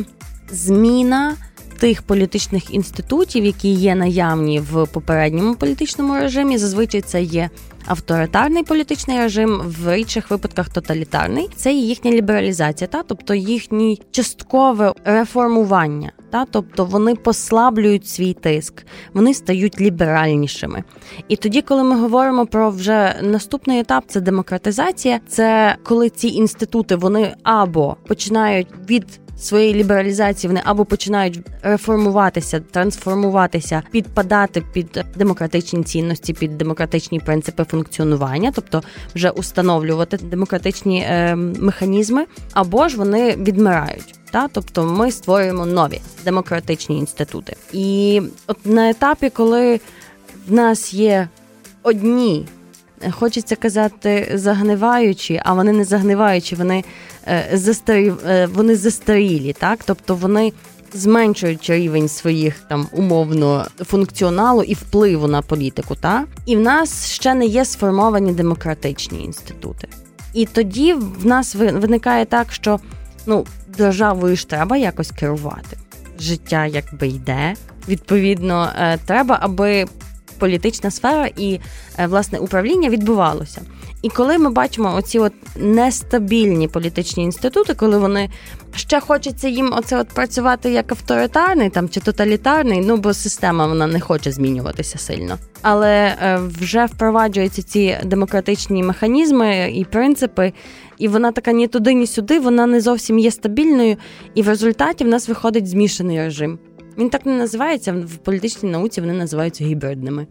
зміна 0.52 1.36
тих 1.78 2.02
політичних 2.02 2.74
інститутів, 2.74 3.46
які 3.46 3.70
є 3.70 3.96
наявні 3.96 4.60
в 4.60 4.86
попередньому 4.86 5.56
політичному 5.56 6.14
режимі. 6.14 6.58
Зазвичай 6.58 7.02
це 7.02 7.22
є 7.22 7.50
авторитарний 7.88 8.64
політичний 8.64 9.18
режим, 9.18 9.62
в 9.66 10.00
інших 10.00 10.32
випадках 10.32 10.70
тоталітарний. 10.70 11.50
Це 11.56 11.74
є 11.74 11.80
їхня 11.80 12.12
лібералізація, 12.12 12.88
та 12.88 13.04
тобто 13.04 13.34
їхнє 13.34 13.96
часткове 14.12 14.94
реформування. 15.06 16.12
Та 16.30 16.46
тобто 16.52 16.86
вони 16.86 17.16
послаблюють 17.16 18.08
свій 18.08 18.34
тиск, 18.34 18.86
вони 19.14 19.34
стають 19.34 19.82
ліберальнішими. 19.82 20.84
І 21.28 21.36
тоді, 21.36 21.62
коли 21.62 21.84
ми 21.84 22.00
говоримо 22.00 22.46
про 22.46 22.70
вже 22.70 23.16
наступний 23.22 23.80
етап, 23.80 24.04
це 24.08 24.22
демократизація, 24.22 25.20
це 25.28 25.76
коли 25.84 26.10
ці 26.10 26.28
інститути 26.28 26.96
вони 26.96 27.36
або 27.44 27.98
починають 28.08 28.68
від 28.90 29.20
своєї 29.38 29.74
лібералізації 29.74 30.50
вони 30.50 30.62
або 30.66 30.86
починають 30.86 31.40
реформуватися, 31.62 32.60
трансформуватися, 32.60 33.84
підпадати 33.92 34.64
під 34.74 35.06
демократичні 35.16 35.84
цінності, 35.84 36.34
під 36.34 36.58
демократичні 36.58 37.20
принципи 37.20 37.64
функціонування, 37.64 38.52
тобто 38.56 38.84
вже 39.16 39.30
установлювати 39.30 40.18
демократичні 40.18 41.06
е, 41.10 41.36
механізми, 41.36 42.26
або 42.54 42.88
ж 42.88 42.98
вони 42.98 43.36
відмирають. 43.36 44.16
Та, 44.32 44.48
тобто 44.48 44.84
ми 44.86 45.12
створюємо 45.12 45.66
нові 45.66 46.02
демократичні 46.26 46.98
інститути. 46.98 47.56
І 47.74 48.22
от 48.48 48.66
на 48.66 48.90
етапі, 48.90 49.30
коли 49.30 49.80
в 50.48 50.54
нас 50.54 50.94
є 50.94 51.28
одні 51.84 52.46
хочеться 53.12 53.56
казати 53.56 54.32
загниваючі, 54.34 55.42
а 55.44 55.54
вони 55.54 55.72
не 55.72 55.84
загниваючі, 55.84 56.56
вони 56.56 56.84
е, 57.28 57.50
застарі, 57.54 58.14
е, 58.28 58.46
вони 58.46 58.76
застарілі, 58.76 59.54
так? 59.54 59.80
Тобто 59.86 60.16
вони 60.16 60.54
зменшують 60.94 61.70
рівень 61.70 62.10
своїх 62.10 62.60
там 62.60 62.88
умовно 62.92 63.66
функціоналу 63.86 64.64
і 64.64 64.74
впливу 64.74 65.28
на 65.28 65.42
політику. 65.42 65.96
Та? 65.96 66.26
І 66.46 66.56
в 66.56 66.60
нас 66.60 67.10
ще 67.10 67.34
не 67.34 67.46
є 67.46 67.66
сформовані 67.66 68.32
демократичні 68.32 69.24
інститути. 69.24 69.88
І 70.34 70.46
тоді 70.46 70.94
в 70.94 71.26
нас 71.26 71.56
виникає 71.56 72.26
так, 72.26 72.54
що 72.54 72.80
ну, 73.26 73.46
державою 73.78 74.36
ж 74.36 74.48
треба 74.48 74.78
якось 74.78 75.12
керувати. 75.12 75.78
життя 76.20 76.66
якби 76.66 77.08
йде. 77.08 77.56
Відповідно, 77.88 78.70
е, 78.80 78.98
треба, 79.06 79.40
аби 79.42 79.86
політична 80.40 80.92
сфера 80.92 81.30
і 81.38 81.60
е, 81.98 82.08
власне 82.08 82.40
управління 82.40 82.90
відбувалося. 82.90 83.62
І 84.02 84.10
коли 84.10 84.38
ми 84.38 84.50
бачимо 84.50 84.96
оці 84.96 85.20
от 85.20 85.34
нестабільні 85.56 86.68
політичні 86.68 87.24
інститути, 87.24 87.74
коли 87.74 87.98
вони 87.98 88.30
ще 88.76 89.00
хочеться 89.00 89.48
їм 89.48 89.74
оце 89.78 90.00
от 90.00 90.08
працювати 90.08 90.72
як 90.72 90.92
авторитарний 90.92 91.70
там 91.70 91.90
чи 91.90 92.00
тоталітарний, 92.00 92.82
ну 92.82 92.98
бо 92.98 93.14
система 93.14 93.68
вона 93.68 93.88
не 93.88 94.00
хоче 94.00 94.32
змінюватися 94.32 94.98
сильно. 94.98 95.38
Але 95.62 95.90
е, 95.92 96.40
вже 96.62 96.86
впроваджуються 96.86 97.64
ці 97.64 97.98
демократичні 98.04 98.84
механізми 98.84 99.72
і 99.76 99.86
принципи, 99.86 100.54
і 100.98 101.08
вона 101.08 101.32
така 101.32 101.52
ні 101.52 101.68
туди, 101.68 101.94
ні 101.94 102.08
сюди, 102.08 102.40
вона 102.40 102.66
не 102.66 102.82
зовсім 102.82 103.20
є 103.20 103.32
стабільною, 103.32 103.98
і 104.36 104.42
в 104.42 104.48
результаті 104.48 105.04
в 105.04 105.08
нас 105.08 105.30
виходить 105.30 105.68
змішаний 105.68 106.18
режим. 106.18 106.60
Він 106.98 107.10
так 107.10 107.26
не 107.26 107.38
називається 107.38 107.94
в 107.94 108.18
політичній 108.18 108.70
науці. 108.70 109.02
Вони 109.02 109.14
називаються 109.14 109.64
гібридними. 109.64 110.28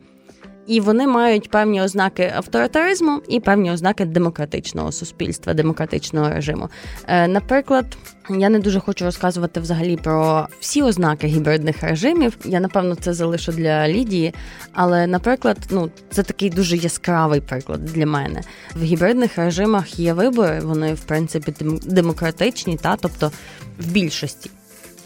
І 0.66 0.80
вони 0.80 1.06
мають 1.06 1.50
певні 1.50 1.82
ознаки 1.82 2.32
авторитаризму 2.36 3.22
і 3.28 3.40
певні 3.40 3.70
ознаки 3.70 4.04
демократичного 4.04 4.92
суспільства, 4.92 5.54
демократичного 5.54 6.30
режиму. 6.30 6.68
Е, 7.06 7.28
наприклад, 7.28 7.86
я 8.30 8.48
не 8.48 8.58
дуже 8.58 8.80
хочу 8.80 9.04
розказувати 9.04 9.60
взагалі 9.60 9.96
про 9.96 10.48
всі 10.60 10.82
ознаки 10.82 11.26
гібридних 11.26 11.82
режимів. 11.82 12.36
Я 12.44 12.60
напевно 12.60 12.94
це 12.94 13.14
залишу 13.14 13.52
для 13.52 13.88
Лідії. 13.88 14.34
Але, 14.72 15.06
наприклад, 15.06 15.58
ну 15.70 15.90
це 16.10 16.22
такий 16.22 16.50
дуже 16.50 16.76
яскравий 16.76 17.40
приклад 17.40 17.84
для 17.84 18.06
мене. 18.06 18.40
В 18.74 18.82
гібридних 18.82 19.38
режимах 19.38 19.98
є 19.98 20.12
вибори, 20.12 20.60
вони 20.60 20.94
в 20.94 21.00
принципі 21.00 21.54
демократичні, 21.82 22.76
та 22.76 22.96
тобто 22.96 23.32
в 23.78 23.86
більшості. 23.92 24.50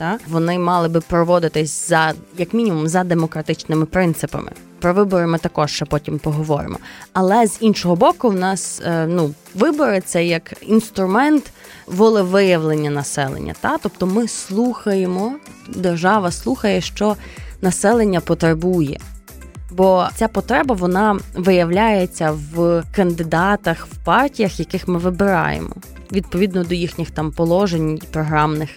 Та 0.00 0.18
вони 0.28 0.58
мали 0.58 0.88
би 0.88 1.00
проводитись 1.00 1.88
за 1.88 2.12
як 2.38 2.54
мінімум 2.54 2.88
за 2.88 3.04
демократичними 3.04 3.86
принципами. 3.86 4.52
Про 4.78 4.94
вибори 4.94 5.26
ми 5.26 5.38
також 5.38 5.70
ще 5.70 5.84
потім 5.84 6.18
поговоримо. 6.18 6.78
Але 7.12 7.46
з 7.46 7.56
іншого 7.60 7.96
боку, 7.96 8.28
в 8.28 8.34
нас 8.34 8.82
е, 8.84 9.06
ну 9.06 9.34
вибори 9.54 10.00
це 10.00 10.24
як 10.24 10.54
інструмент 10.62 11.50
волевиявлення 11.86 12.90
населення. 12.90 13.54
Та 13.60 13.78
тобто 13.78 14.06
ми 14.06 14.28
слухаємо, 14.28 15.32
держава 15.68 16.30
слухає, 16.30 16.80
що 16.80 17.16
населення 17.62 18.20
потребує. 18.20 19.00
Бо 19.70 20.08
ця 20.16 20.28
потреба 20.28 20.74
вона 20.74 21.18
виявляється 21.34 22.38
в 22.54 22.82
кандидатах 22.96 23.86
в 23.86 23.96
партіях, 24.04 24.60
яких 24.60 24.88
ми 24.88 24.98
вибираємо, 24.98 25.74
відповідно 26.12 26.64
до 26.64 26.74
їхніх 26.74 27.10
там 27.10 27.32
положень 27.32 28.00
програмних. 28.12 28.70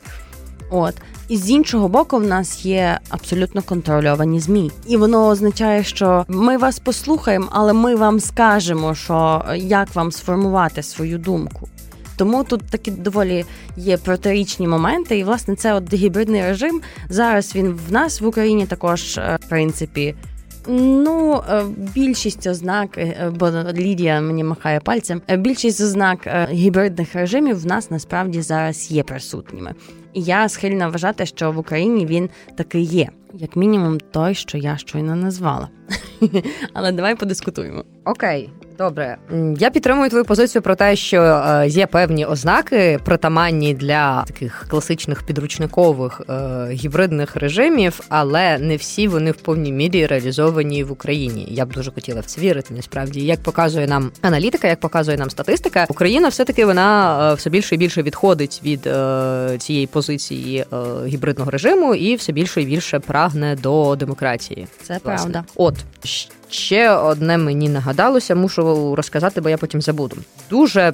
От 0.70 0.96
і 1.34 1.38
з 1.38 1.50
іншого 1.50 1.88
боку, 1.88 2.18
в 2.18 2.24
нас 2.24 2.66
є 2.66 3.00
абсолютно 3.10 3.62
контрольовані 3.62 4.40
змі, 4.40 4.72
і 4.88 4.98
воно 4.98 5.28
означає, 5.28 5.84
що 5.84 6.26
ми 6.28 6.58
вас 6.58 6.80
послухаємо, 6.80 7.48
але 7.52 7.74
ми 7.74 7.96
вам 7.96 8.20
скажемо, 8.20 8.96
що 8.96 9.46
як 9.56 9.96
вам 9.96 10.12
сформувати 10.12 10.84
свою 10.84 11.18
думку. 11.18 11.68
Тому 12.16 12.44
тут 12.44 12.62
такі 12.70 12.92
доволі 12.92 13.46
є 13.78 13.98
протирічні 13.98 14.68
моменти, 14.68 15.18
і 15.18 15.24
власне 15.24 15.56
це 15.56 15.74
от 15.74 15.94
гібридний 15.94 16.42
режим. 16.42 16.82
Зараз 17.10 17.56
він 17.56 17.80
в 17.90 17.92
нас 17.92 18.22
в 18.22 18.28
Україні 18.28 18.66
також 18.66 19.18
е, 19.18 19.38
в 19.42 19.50
принципі. 19.50 20.16
Ну, 20.68 21.42
е, 21.50 21.64
більшість 21.96 22.48
ознак, 22.48 22.98
е, 22.98 23.32
бо 23.40 23.52
Лідія 23.74 24.22
мені 24.22 24.44
махає 24.44 24.80
пальцем. 24.80 25.22
Більшість 25.38 25.82
ознак 25.82 26.48
гібридних 26.52 27.16
режимів 27.16 27.62
в 27.62 27.66
нас 27.66 27.92
насправді 27.92 28.42
зараз 28.42 28.92
є 28.92 29.04
присутніми. 29.04 29.74
І 30.14 30.22
я 30.22 30.50
схильна 30.50 30.88
вважати, 30.88 31.26
що 31.26 31.52
в 31.52 31.58
Україні 31.58 32.06
він 32.06 32.30
таки 32.56 32.80
є, 32.80 33.10
як 33.34 33.56
мінімум, 33.56 34.00
той, 34.00 34.36
що 34.36 34.58
я 34.58 34.78
щойно 34.78 35.16
назвала. 35.16 35.70
Але 36.74 36.92
давай 36.92 37.16
подискутуємо. 37.16 37.84
Окей, 38.06 38.50
Добре, 38.78 39.18
я 39.60 39.70
підтримую 39.70 40.10
твою 40.10 40.26
позицію 40.26 40.62
про 40.62 40.76
те, 40.76 40.96
що 40.96 41.22
е, 41.22 41.68
є 41.68 41.88
певні 41.88 42.26
ознаки 42.26 43.00
притаманні 43.06 43.74
для 43.74 44.24
таких 44.24 44.66
класичних 44.70 45.24
підручникових 45.24 46.22
е, 46.30 46.68
гібридних 46.72 47.36
режимів, 47.36 48.00
але 48.10 48.58
не 48.58 48.76
всі 48.76 49.08
вони 49.08 49.32
в 49.32 49.36
повній 49.36 49.72
мірі 49.72 50.06
реалізовані 50.06 50.84
в 50.84 50.92
Україні. 50.92 51.48
Я 51.50 51.66
б 51.66 51.74
дуже 51.74 51.92
хотіла 51.92 52.22
в 52.22 52.26
це 52.26 52.42
вірити. 52.42 52.74
Насправді, 52.74 53.22
як 53.22 53.44
показує 53.44 53.88
нам 53.88 54.12
аналітика, 54.22 54.68
як 54.68 54.80
показує 54.80 55.18
нам 55.18 55.30
статистика, 55.30 55.86
Україна 55.90 56.28
все 56.28 56.46
таки 56.46 56.66
вона 56.66 57.32
е, 57.32 57.34
все 57.34 57.50
більше 57.50 57.76
і 57.76 57.78
більше 57.78 58.04
відходить 58.04 58.62
від 58.66 58.90
цієї 59.62 59.88
позиції 59.88 60.66
гібридного 61.08 61.52
режиму 61.52 61.96
і 61.96 62.16
все 62.16 62.32
більше 62.32 62.62
і 62.62 62.66
більше 62.66 63.00
прагне 63.00 63.23
до 63.62 63.96
демократії. 63.96 64.68
Це 64.84 65.00
власне. 65.04 65.32
правда. 65.32 65.44
От 65.56 65.76
ще 66.50 66.92
одне 66.92 67.38
мені 67.38 67.70
нагадалося, 67.70 68.36
мушу 68.36 68.96
розказати, 68.96 69.42
бо 69.42 69.50
я 69.50 69.58
потім 69.58 69.82
забуду. 69.82 70.16
Дуже 70.50 70.94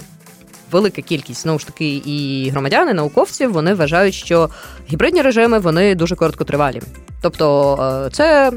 велика 0.72 1.02
кількість 1.02 1.42
знову 1.42 1.60
ж 1.60 1.68
таки 1.68 1.96
і 2.06 2.50
громадян, 2.50 2.90
і 2.90 2.94
науковців 2.94 3.52
вони 3.52 3.74
вважають, 3.74 4.14
що 4.14 4.50
гібридні 4.92 5.22
режими 5.22 5.60
вони 5.60 5.96
дуже 5.96 6.16
короткотривалі. 6.16 6.82
Тобто 7.22 7.76
е, 8.06 8.10
це 8.10 8.52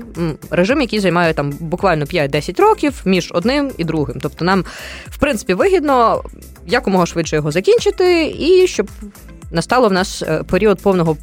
режим, 0.50 0.80
який 0.80 1.00
займає 1.00 1.34
там 1.34 1.50
буквально 1.60 2.04
5-10 2.04 2.62
років 2.62 3.02
між 3.04 3.30
одним 3.34 3.70
і 3.76 3.84
другим. 3.84 4.18
Тобто, 4.20 4.44
нам 4.44 4.64
в 5.06 5.18
принципі 5.18 5.54
вигідно 5.54 6.22
якомога 6.66 7.06
швидше 7.06 7.36
його 7.36 7.50
закінчити, 7.50 8.34
і 8.38 8.66
щоб 8.66 8.90
настало 9.50 9.88
в 9.88 9.92
нас 9.92 10.22
е, 10.22 10.42
період 10.42 10.82
повного 10.82 11.16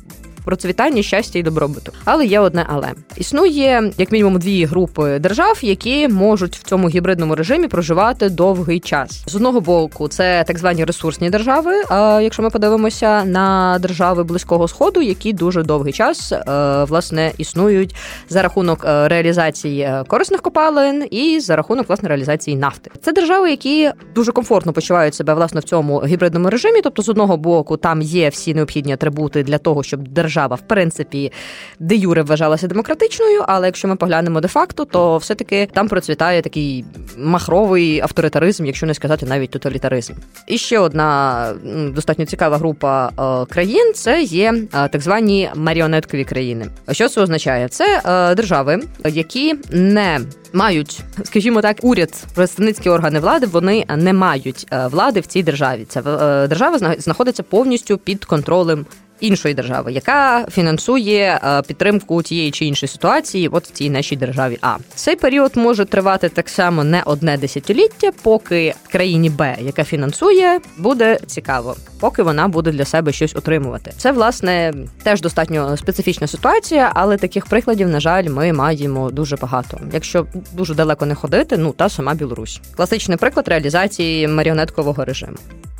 процвітання, 0.46 1.04
щастя 1.04 1.40
і 1.40 1.44
добробуту. 1.44 1.92
Але 2.06 2.26
є 2.26 2.40
одне, 2.40 2.66
але 2.70 2.92
існує 3.18 3.92
як 3.98 4.12
мінімум 4.12 4.40
дві 4.40 4.66
групи 4.66 5.20
держав, 5.20 5.60
які 5.62 6.08
можуть 6.08 6.56
в 6.56 6.64
цьому 6.64 6.90
гібридному 6.90 7.36
режимі 7.36 7.68
проживати 7.68 8.30
довгий 8.30 8.80
час. 8.80 9.24
З 9.28 9.36
одного 9.36 9.62
боку, 9.62 10.08
це 10.08 10.44
так 10.48 10.58
звані 10.58 10.86
ресурсні 10.86 11.30
держави. 11.30 11.72
А 11.90 12.20
якщо 12.24 12.44
ми 12.44 12.50
подивимося 12.50 13.24
на 13.26 13.80
держави 13.80 14.24
близького 14.24 14.68
сходу, 14.68 15.02
які 15.02 15.34
дуже 15.34 15.64
довгий 15.64 15.94
час 15.94 16.32
е, 16.32 16.44
власне 16.84 17.32
існують 17.38 17.96
за 18.30 18.42
рахунок 18.42 18.86
е, 18.86 19.08
реалізації 19.08 19.82
е, 19.82 20.04
корисних 20.08 20.42
копалин 20.42 21.08
і 21.12 21.40
за 21.40 21.56
рахунок 21.56 21.90
власне 21.90 22.10
реалізації 22.10 22.58
нафти. 22.58 22.92
Це 23.02 23.14
держави, 23.14 23.50
які 23.50 23.92
дуже 24.16 24.32
комфортно 24.32 24.74
почувають 24.74 25.16
себе 25.16 25.34
власне 25.34 25.60
в 25.60 25.64
цьому 25.64 26.00
гібридному 26.06 26.50
режимі. 26.50 26.82
Тобто, 26.82 27.02
з 27.02 27.10
одного 27.10 27.38
боку, 27.38 27.78
там 27.78 28.02
є 28.02 28.30
всі 28.30 28.54
необхідні 28.54 28.94
атрибути 28.94 29.44
для 29.44 29.58
того, 29.58 29.84
щоб 29.84 30.08
держава 30.08 30.39
держава, 30.40 30.56
в 30.56 30.62
принципі, 30.62 31.32
де 31.80 31.96
Юре 31.96 32.22
вважалася 32.22 32.68
демократичною, 32.68 33.44
але 33.48 33.68
якщо 33.68 33.88
ми 33.88 33.96
поглянемо 33.96 34.42
де 34.42 34.48
факто, 34.48 34.86
то 34.86 35.18
все-таки 35.18 35.68
там 35.74 35.88
процвітає 35.88 36.42
такий 36.42 36.86
махровий 37.18 38.00
авторитаризм, 38.00 38.66
якщо 38.66 38.86
не 38.86 38.94
сказати 38.94 39.26
навіть 39.26 39.50
тоталітаризм. 39.50 40.14
І 40.48 40.58
ще 40.58 40.80
одна 40.80 41.54
достатньо 41.96 42.26
цікава 42.26 42.58
група 42.58 43.10
е, 43.10 43.54
країн 43.54 43.94
це 43.96 44.22
є 44.22 44.54
е, 44.54 44.88
так 44.88 45.02
звані 45.02 45.50
маріонеткові 45.56 46.24
країни. 46.24 46.66
Що 46.92 47.10
це 47.10 47.22
означає? 47.22 47.68
Це 47.68 48.02
е, 48.06 48.36
держави, 48.36 48.80
які 49.06 49.56
не 49.72 50.20
Мають, 50.54 51.00
скажімо 51.24 51.62
так, 51.62 51.78
уряд, 51.82 52.24
представницькі 52.36 52.90
органи 52.90 53.20
влади, 53.20 53.46
вони 53.46 53.86
не 53.98 54.14
мають 54.14 54.68
влади 54.92 55.20
в 55.20 55.26
цій 55.26 55.44
державі. 55.44 55.86
Ця 55.90 56.02
держава 56.48 56.96
знаходиться 56.98 57.44
повністю 57.44 57.98
під 57.98 58.26
контролем 58.26 58.86
іншої 59.20 59.54
держави, 59.54 59.92
яка 59.92 60.46
фінансує 60.52 61.40
е, 61.44 61.62
підтримку 61.62 62.24
тієї 62.24 62.52
чи 62.52 62.66
іншої 62.66 62.88
ситуації, 62.88 63.48
от 63.48 63.68
в 63.68 63.72
цій 63.72 63.90
нашій 63.90 64.16
державі. 64.16 64.58
А 64.62 64.78
цей 64.96 65.16
період 65.16 65.52
може 65.56 65.86
тривати 65.86 66.30
так 66.30 66.50
само 66.50 66.84
не 66.84 67.04
одне 67.06 67.38
десятиліття, 67.38 68.12
поки 68.22 68.74
країні 68.92 69.30
Б, 69.30 69.58
яка 69.62 69.84
фінансує, 69.84 70.60
буде 70.78 71.20
цікаво, 71.26 71.76
поки 72.00 72.24
вона 72.24 72.48
буде 72.48 72.72
для 72.72 72.86
себе 72.86 73.12
щось 73.12 73.36
отримувати. 73.36 73.92
Це 73.98 74.12
власне 74.12 74.74
теж 75.04 75.22
достатньо 75.22 75.78
специфічна 75.78 76.28
ситуація, 76.28 76.92
але 76.96 77.18
таких 77.18 77.46
прикладів, 77.46 77.90
на 77.90 78.00
жаль, 78.00 78.30
ми 78.30 78.54
маємо 78.54 79.12
дуже 79.12 79.36
багато. 79.36 79.80
Якщо 79.94 80.26
дуже 80.54 80.76
далеко 80.76 81.06
не 81.06 81.16
ходити, 81.16 81.58
ну 81.58 81.72
та 81.72 81.90
сама 81.90 82.14
Білорусь. 82.14 82.62
Класичний 82.76 83.18
приклад 83.18 83.48
реалізації 83.48 84.28
маріонеткового 84.28 85.06
режиму. 85.06 85.38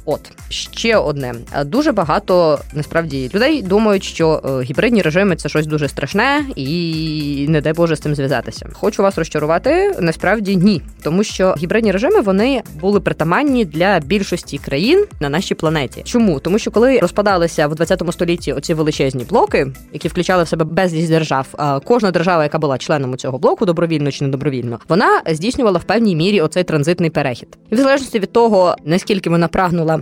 От 0.10 0.32
ще 0.50 0.98
одне 0.98 1.36
дуже 1.66 1.92
багато 1.92 2.60
насправді 2.74 3.32
людей 3.36 3.62
думають, 3.62 4.04
що 4.04 4.42
е, 4.46 4.64
гібридні 4.64 5.02
режими 5.02 5.36
це 5.36 5.50
щось 5.50 5.68
дуже 5.68 5.88
страшне, 5.88 6.46
і 6.56 7.46
не 7.50 7.62
дай 7.62 7.74
Боже 7.74 7.96
з 7.96 8.00
цим 8.00 8.16
зв'язатися. 8.16 8.70
Хочу 8.74 9.04
вас 9.04 9.18
розчарувати. 9.18 9.96
Насправді 10.00 10.56
ні, 10.56 10.82
тому 11.04 11.24
що 11.24 11.56
гібридні 11.58 11.92
режими 11.92 12.22
вони 12.22 12.62
були 12.82 13.00
притаманні 13.00 13.66
для 13.66 14.00
більшості 14.00 14.58
країн 14.58 15.06
на 15.20 15.30
нашій 15.30 15.56
планеті. 15.56 16.02
Чому 16.04 16.40
тому, 16.40 16.60
що 16.60 16.72
коли 16.72 17.00
розпадалися 17.00 17.68
в 17.68 17.76
20 17.76 18.04
столітті 18.12 18.54
оці 18.54 18.74
величезні 18.74 19.24
блоки, 19.24 19.68
які 19.94 20.08
включали 20.08 20.44
в 20.44 20.48
себе 20.48 20.66
безліч 20.66 21.10
держав, 21.10 21.48
кожна 21.84 22.12
держава, 22.12 22.44
яка 22.44 22.60
була 22.60 22.78
членом 22.78 23.18
цього 23.18 23.38
блоку, 23.38 23.66
добровільно 23.66 24.12
чи 24.12 24.26
недобровільно, 24.26 24.80
вона 24.88 25.22
здійснювала 25.28 25.80
в 25.80 25.84
певній 25.84 26.16
мірі 26.16 26.42
оцей 26.42 26.64
транзитний 26.64 27.10
перехід, 27.10 27.58
і 27.70 27.76
в 27.76 27.78
залежності 27.78 28.20
від 28.20 28.32
того 28.32 28.76
наскільки 28.86 29.30
вона 29.30 29.48
прагнула 29.48 29.99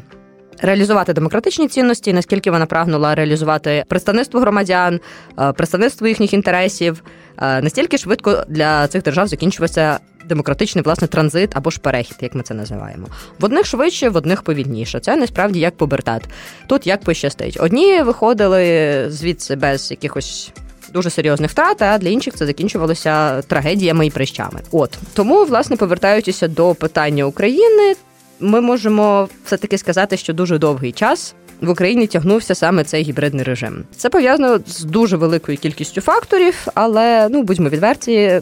реалізувати 0.59 1.13
демократичні 1.13 1.67
цінності, 1.67 2.13
наскільки 2.13 2.51
вона 2.51 2.65
прагнула 2.65 3.15
реалізувати 3.15 3.83
представництво 3.87 4.39
громадян, 4.39 4.99
е, 5.39 5.51
представництво 5.51 6.07
їхніх 6.07 6.33
інтересів, 6.33 7.03
е, 7.41 7.61
настільки 7.61 7.97
швидко 7.97 8.43
для 8.47 8.87
цих 8.87 9.03
держав 9.03 9.27
закінчувався 9.27 9.99
демократичний 10.25 10.83
власне 10.83 11.07
транзит 11.07 11.51
або 11.53 11.69
ж 11.69 11.79
перехід, 11.79 12.17
як 12.21 12.35
ми 12.35 12.43
це 12.43 12.53
називаємо. 12.53 13.07
В 13.39 13.45
одних 13.45 13.65
швидше, 13.65 14.09
в 14.09 14.15
одних 14.15 14.41
повільніше. 14.41 14.99
Це 14.99 15.15
насправді 15.15 15.59
як 15.59 15.77
пубертат. 15.77 16.21
Тут 16.67 16.87
як 16.87 17.01
пощастить. 17.01 17.57
Одні 17.61 18.01
виходили 18.01 19.05
звідси 19.09 19.55
без 19.55 19.91
якихось. 19.91 20.51
Дуже 20.93 21.09
серйозних 21.09 21.51
втрат, 21.51 21.81
а 21.81 21.97
для 21.97 22.09
інших 22.09 22.33
це 22.33 22.45
закінчувалося 22.45 23.41
трагедіями 23.41 24.07
і 24.07 24.09
прищами. 24.09 24.59
От 24.71 24.97
тому, 25.13 25.45
власне, 25.45 25.75
повертаючися 25.75 26.47
до 26.47 26.75
питання 26.75 27.23
України, 27.23 27.95
ми 28.39 28.61
можемо 28.61 29.29
все 29.45 29.57
таки 29.57 29.77
сказати, 29.77 30.17
що 30.17 30.33
дуже 30.33 30.57
довгий 30.57 30.91
час 30.91 31.35
в 31.61 31.69
Україні 31.69 32.07
тягнувся 32.07 32.55
саме 32.55 32.83
цей 32.83 33.03
гібридний 33.03 33.43
режим. 33.43 33.83
Це 33.95 34.09
пов'язано 34.09 34.59
з 34.67 34.83
дуже 34.83 35.17
великою 35.17 35.57
кількістю 35.57 36.01
факторів, 36.01 36.67
але 36.73 37.27
ну 37.31 37.43
будьмо 37.43 37.69
відверті. 37.69 38.41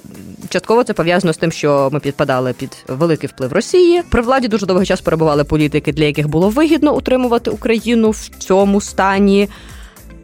Частково 0.49 0.83
це 0.83 0.93
пов'язано 0.93 1.33
з 1.33 1.37
тим, 1.37 1.51
що 1.51 1.89
ми 1.91 1.99
підпадали 1.99 2.53
під 2.53 2.77
великий 2.87 3.29
вплив 3.29 3.53
Росії. 3.53 4.01
При 4.09 4.21
владі 4.21 4.47
дуже 4.47 4.65
довгий 4.65 4.85
час 4.85 5.01
перебували 5.01 5.43
політики, 5.43 5.93
для 5.93 6.05
яких 6.05 6.27
було 6.27 6.49
вигідно 6.49 6.95
утримувати 6.95 7.51
Україну 7.51 8.09
в 8.09 8.29
цьому 8.37 8.81
стані. 8.81 9.49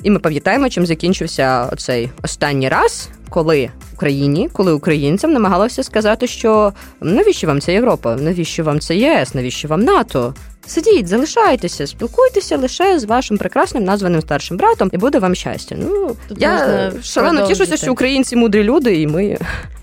І 0.04 0.10
ми 0.10 0.20
пам'ятаємо, 0.20 0.70
чим 0.70 0.86
закінчився 0.86 1.70
цей 1.78 2.10
останній 2.24 2.70
раз, 2.70 3.10
коли 3.30 3.70
Україні, 3.94 4.50
коли 4.54 4.74
українцям 4.74 5.34
намагалося 5.34 5.84
сказати, 5.84 6.28
що 6.28 6.74
навіщо 7.02 7.48
вам 7.48 7.62
ця 7.62 7.72
Європа, 7.72 8.16
навіщо 8.16 8.64
вам 8.64 8.80
це 8.80 8.96
ЄС, 8.96 9.34
навіщо 9.36 9.68
вам 9.68 9.84
НАТО? 9.84 10.34
Сидіть, 10.66 11.08
залишайтеся, 11.08 11.88
спілкуйтеся 11.88 12.58
лише 12.58 13.00
з 13.00 13.04
вашим 13.04 13.38
прекрасним 13.38 13.84
названим 13.84 14.22
старшим 14.22 14.58
братом, 14.58 14.90
і 14.94 14.98
буде 14.98 15.20
вам 15.20 15.36
щастя. 15.36 15.76
Ну 15.80 16.16
Тут 16.28 16.42
я 16.42 16.92
шалено 17.04 17.48
тішуся, 17.48 17.78
що 17.78 17.92
українці 17.92 18.36
мудрі 18.36 18.64
люди, 18.64 19.02
і 19.02 19.08
ми 19.08 19.38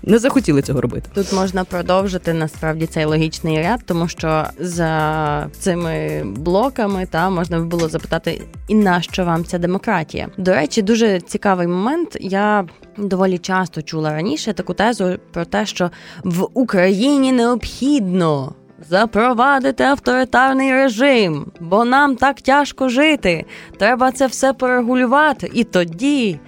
не 0.09 0.19
захотіли 0.19 0.61
цього 0.61 0.81
робити. 0.81 1.09
Тут 1.13 1.33
можна 1.33 1.63
продовжити 1.63 2.33
насправді 2.33 2.85
цей 2.85 3.05
логічний 3.05 3.57
ряд, 3.57 3.79
тому 3.85 4.07
що 4.07 4.45
за 4.59 5.49
цими 5.59 6.23
блоками 6.25 7.07
та 7.11 7.29
можна 7.29 7.59
було 7.59 7.89
запитати, 7.89 8.41
і 8.67 8.75
нащо 8.75 9.25
вам 9.25 9.45
ця 9.45 9.57
демократія? 9.57 10.27
До 10.37 10.53
речі, 10.53 10.81
дуже 10.81 11.19
цікавий 11.19 11.67
момент. 11.67 12.17
Я 12.19 12.65
доволі 12.97 13.37
часто 13.37 13.81
чула 13.81 14.13
раніше 14.13 14.53
таку 14.53 14.73
тезу 14.73 15.17
про 15.31 15.45
те, 15.45 15.65
що 15.65 15.91
в 16.23 16.47
Україні 16.53 17.31
необхідно. 17.31 18.53
Запровадити 18.89 19.83
авторитарний 19.83 20.71
режим, 20.71 21.51
бо 21.59 21.85
нам 21.85 22.15
так 22.15 22.41
тяжко 22.41 22.89
жити. 22.89 23.45
Треба 23.77 24.11
це 24.11 24.27
все 24.27 24.53
порегулювати, 24.53 25.51
і 25.53 25.63
тоді 25.63 26.39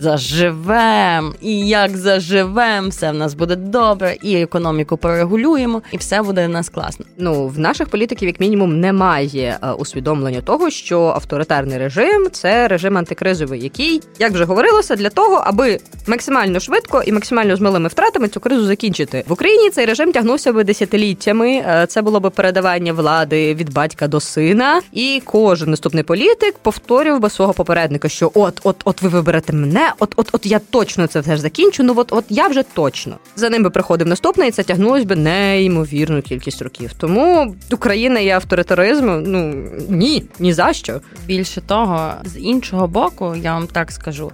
заживем. 0.00 1.34
І 1.40 1.68
як 1.68 1.96
заживем, 1.96 2.88
все 2.88 3.10
в 3.10 3.14
нас 3.14 3.34
буде 3.34 3.56
добре, 3.56 4.16
і 4.22 4.34
економіку 4.42 4.96
порегулюємо, 4.96 5.82
і 5.92 5.96
все 5.96 6.22
буде 6.22 6.46
в 6.46 6.50
нас 6.50 6.68
класно. 6.68 7.06
Ну 7.18 7.46
в 7.46 7.58
наших 7.58 7.88
політиків, 7.88 8.28
як 8.28 8.40
мінімум, 8.40 8.80
немає 8.80 9.58
е, 9.62 9.70
усвідомлення 9.72 10.40
того, 10.40 10.70
що 10.70 11.02
авторитарний 11.02 11.78
режим 11.78 12.28
це 12.32 12.68
режим 12.68 12.98
антикризовий, 12.98 13.62
який, 13.62 14.02
як 14.18 14.32
вже 14.32 14.44
говорилося, 14.44 14.96
для 14.96 15.10
того, 15.10 15.42
аби 15.46 15.78
максимально 16.06 16.60
швидко 16.60 17.02
і 17.02 17.12
максимально 17.12 17.56
з 17.56 17.60
малими 17.60 17.88
втратами 17.88 18.28
цю 18.28 18.40
кризу 18.40 18.64
закінчити 18.64 19.24
в 19.28 19.32
Україні. 19.32 19.70
Цей 19.70 19.86
режим 19.86 20.12
тягнувся 20.12 20.52
би 20.52 20.64
десятиліттями. 20.64 21.50
Е, 21.50 21.86
Це 21.88 22.02
було 22.02 22.20
би 22.20 22.30
передавання 22.30 22.92
влади 22.92 23.54
від 23.54 23.72
батька 23.72 24.08
до 24.08 24.20
сина, 24.20 24.82
і 24.92 25.22
кожен 25.24 25.70
наступний 25.70 26.04
політик 26.04 26.54
повторював 26.62 27.20
би 27.20 27.30
свого 27.30 27.52
попередника, 27.52 28.08
що 28.08 28.30
от, 28.34 28.60
от, 28.64 28.76
от 28.84 29.02
ви 29.02 29.08
виберете 29.08 29.52
мене, 29.52 29.89
от, 29.98 30.12
от, 30.16 30.28
от 30.32 30.46
я 30.46 30.58
точно 30.58 31.06
це 31.06 31.20
все 31.20 31.36
ж 31.36 31.42
закінчу. 31.42 31.82
Ну 31.82 31.94
от, 31.96 32.12
от 32.12 32.24
я 32.28 32.48
вже 32.48 32.62
точно 32.62 33.18
за 33.36 33.50
ним 33.50 33.62
би 33.62 33.70
приходив 33.70 34.08
наступний, 34.08 34.48
і 34.48 34.52
це 34.52 34.62
тягнулось 34.62 35.04
би 35.04 35.16
неймовірну 35.16 36.22
кількість 36.22 36.62
років. 36.62 36.92
Тому 36.98 37.54
Україна 37.72 38.20
і 38.20 38.28
авторитаризм, 38.28 39.22
ну 39.26 39.54
ні, 39.88 40.24
ні 40.38 40.52
за 40.52 40.72
що. 40.72 41.00
Більше 41.26 41.60
того, 41.60 42.12
з 42.24 42.38
іншого 42.38 42.86
боку, 42.86 43.36
я 43.36 43.52
вам 43.54 43.66
так 43.66 43.92
скажу: 43.92 44.32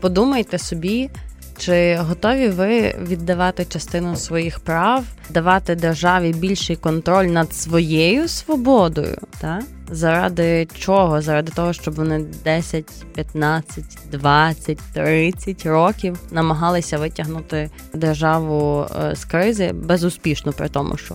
подумайте 0.00 0.58
собі, 0.58 1.10
чи 1.58 1.96
готові 1.96 2.48
ви 2.48 2.94
віддавати 3.00 3.64
частину 3.64 4.16
своїх 4.16 4.60
прав, 4.60 5.04
давати 5.30 5.74
державі 5.74 6.32
більший 6.32 6.76
контроль 6.76 7.24
над 7.24 7.54
своєю 7.54 8.28
свободою, 8.28 9.18
та? 9.40 9.62
Заради 9.90 10.68
чого? 10.78 11.22
Заради 11.22 11.52
того, 11.52 11.72
щоб 11.72 11.94
вони 11.94 12.24
10, 12.44 12.84
15, 13.14 13.84
20, 14.10 14.78
30 14.94 15.66
років 15.66 16.18
намагалися 16.30 16.98
витягнути 16.98 17.70
державу 17.94 18.86
е, 19.04 19.16
з 19.16 19.24
кризи 19.24 19.72
безуспішно, 19.72 20.52
при 20.52 20.68
тому, 20.68 20.96
що 20.96 21.14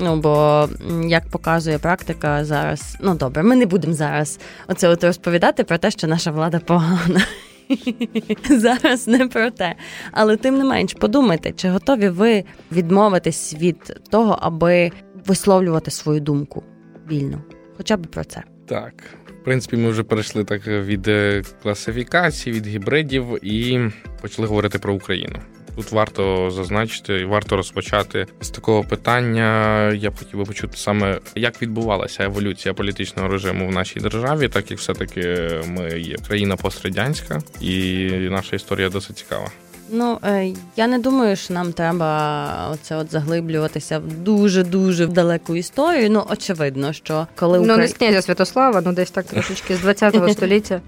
Ну, 0.00 0.16
бо 0.16 0.68
як 1.06 1.28
показує 1.28 1.78
практика 1.78 2.44
зараз, 2.44 2.96
ну 3.00 3.14
добре, 3.14 3.42
ми 3.42 3.56
не 3.56 3.66
будемо 3.66 3.94
зараз 3.94 4.38
оце 4.68 4.88
от 4.88 5.04
розповідати 5.04 5.64
про 5.64 5.78
те, 5.78 5.90
що 5.90 6.06
наша 6.06 6.30
влада 6.30 6.58
погана. 6.58 7.20
Зараз 8.50 9.08
не 9.08 9.28
про 9.28 9.50
те. 9.50 9.74
Але 10.12 10.36
тим 10.36 10.58
не 10.58 10.64
менш, 10.64 10.94
подумайте, 10.94 11.52
чи 11.52 11.68
готові 11.68 12.08
ви 12.08 12.44
відмовитись 12.72 13.54
від 13.54 14.00
того, 14.10 14.38
аби 14.40 14.90
висловлювати 15.26 15.90
свою 15.90 16.20
думку 16.20 16.62
вільно? 17.10 17.42
Хоча 17.76 17.96
б 17.96 18.06
про 18.06 18.24
це. 18.24 18.42
Так, 18.66 18.94
в 19.40 19.44
принципі, 19.44 19.76
ми 19.76 19.90
вже 19.90 20.02
перейшли 20.02 20.44
так 20.44 20.66
від 20.66 21.08
е, 21.08 21.42
класифікації, 21.62 22.56
від 22.56 22.66
гібридів 22.66 23.44
і 23.44 23.90
почали 24.22 24.48
говорити 24.48 24.78
про 24.78 24.94
Україну. 24.94 25.36
Тут 25.78 25.92
варто 25.92 26.50
зазначити, 26.50 27.24
варто 27.24 27.56
розпочати 27.56 28.26
з 28.40 28.50
такого 28.50 28.84
питання. 28.84 29.78
Я 29.92 30.10
б 30.10 30.18
хотів 30.18 30.38
би 30.38 30.44
почути 30.44 30.76
саме, 30.76 31.18
як 31.34 31.62
відбувалася 31.62 32.24
еволюція 32.24 32.74
політичного 32.74 33.28
режиму 33.28 33.68
в 33.68 33.72
нашій 33.72 34.00
державі, 34.00 34.48
так 34.48 34.70
як 34.70 34.80
все-таки 34.80 35.50
ми 35.66 36.00
є 36.00 36.16
країна 36.26 36.56
пострадянська, 36.56 37.40
і 37.60 38.04
наша 38.30 38.56
історія 38.56 38.88
досить 38.88 39.18
цікава. 39.18 39.48
Ну 39.90 40.18
е, 40.24 40.52
я 40.76 40.86
не 40.86 40.98
думаю, 40.98 41.36
що 41.36 41.54
нам 41.54 41.72
треба 41.72 42.70
оце 42.72 42.96
от 42.96 43.10
заглиблюватися 43.10 43.98
в 43.98 44.12
дуже 44.12 44.64
дуже 44.64 45.06
далеку 45.06 45.56
історію. 45.56 46.10
Ну 46.10 46.26
очевидно, 46.30 46.92
що 46.92 47.26
коли 47.36 47.58
Ну 47.58 47.64
Укра... 47.64 47.76
не 47.76 47.88
з 47.88 47.92
князя 47.92 48.22
Святослава, 48.22 48.82
ну 48.84 48.92
десь 48.92 49.10
так 49.10 49.26
трошечки 49.30 49.76
з 49.76 49.84
20-го 49.84 50.28
століття. 50.28 50.80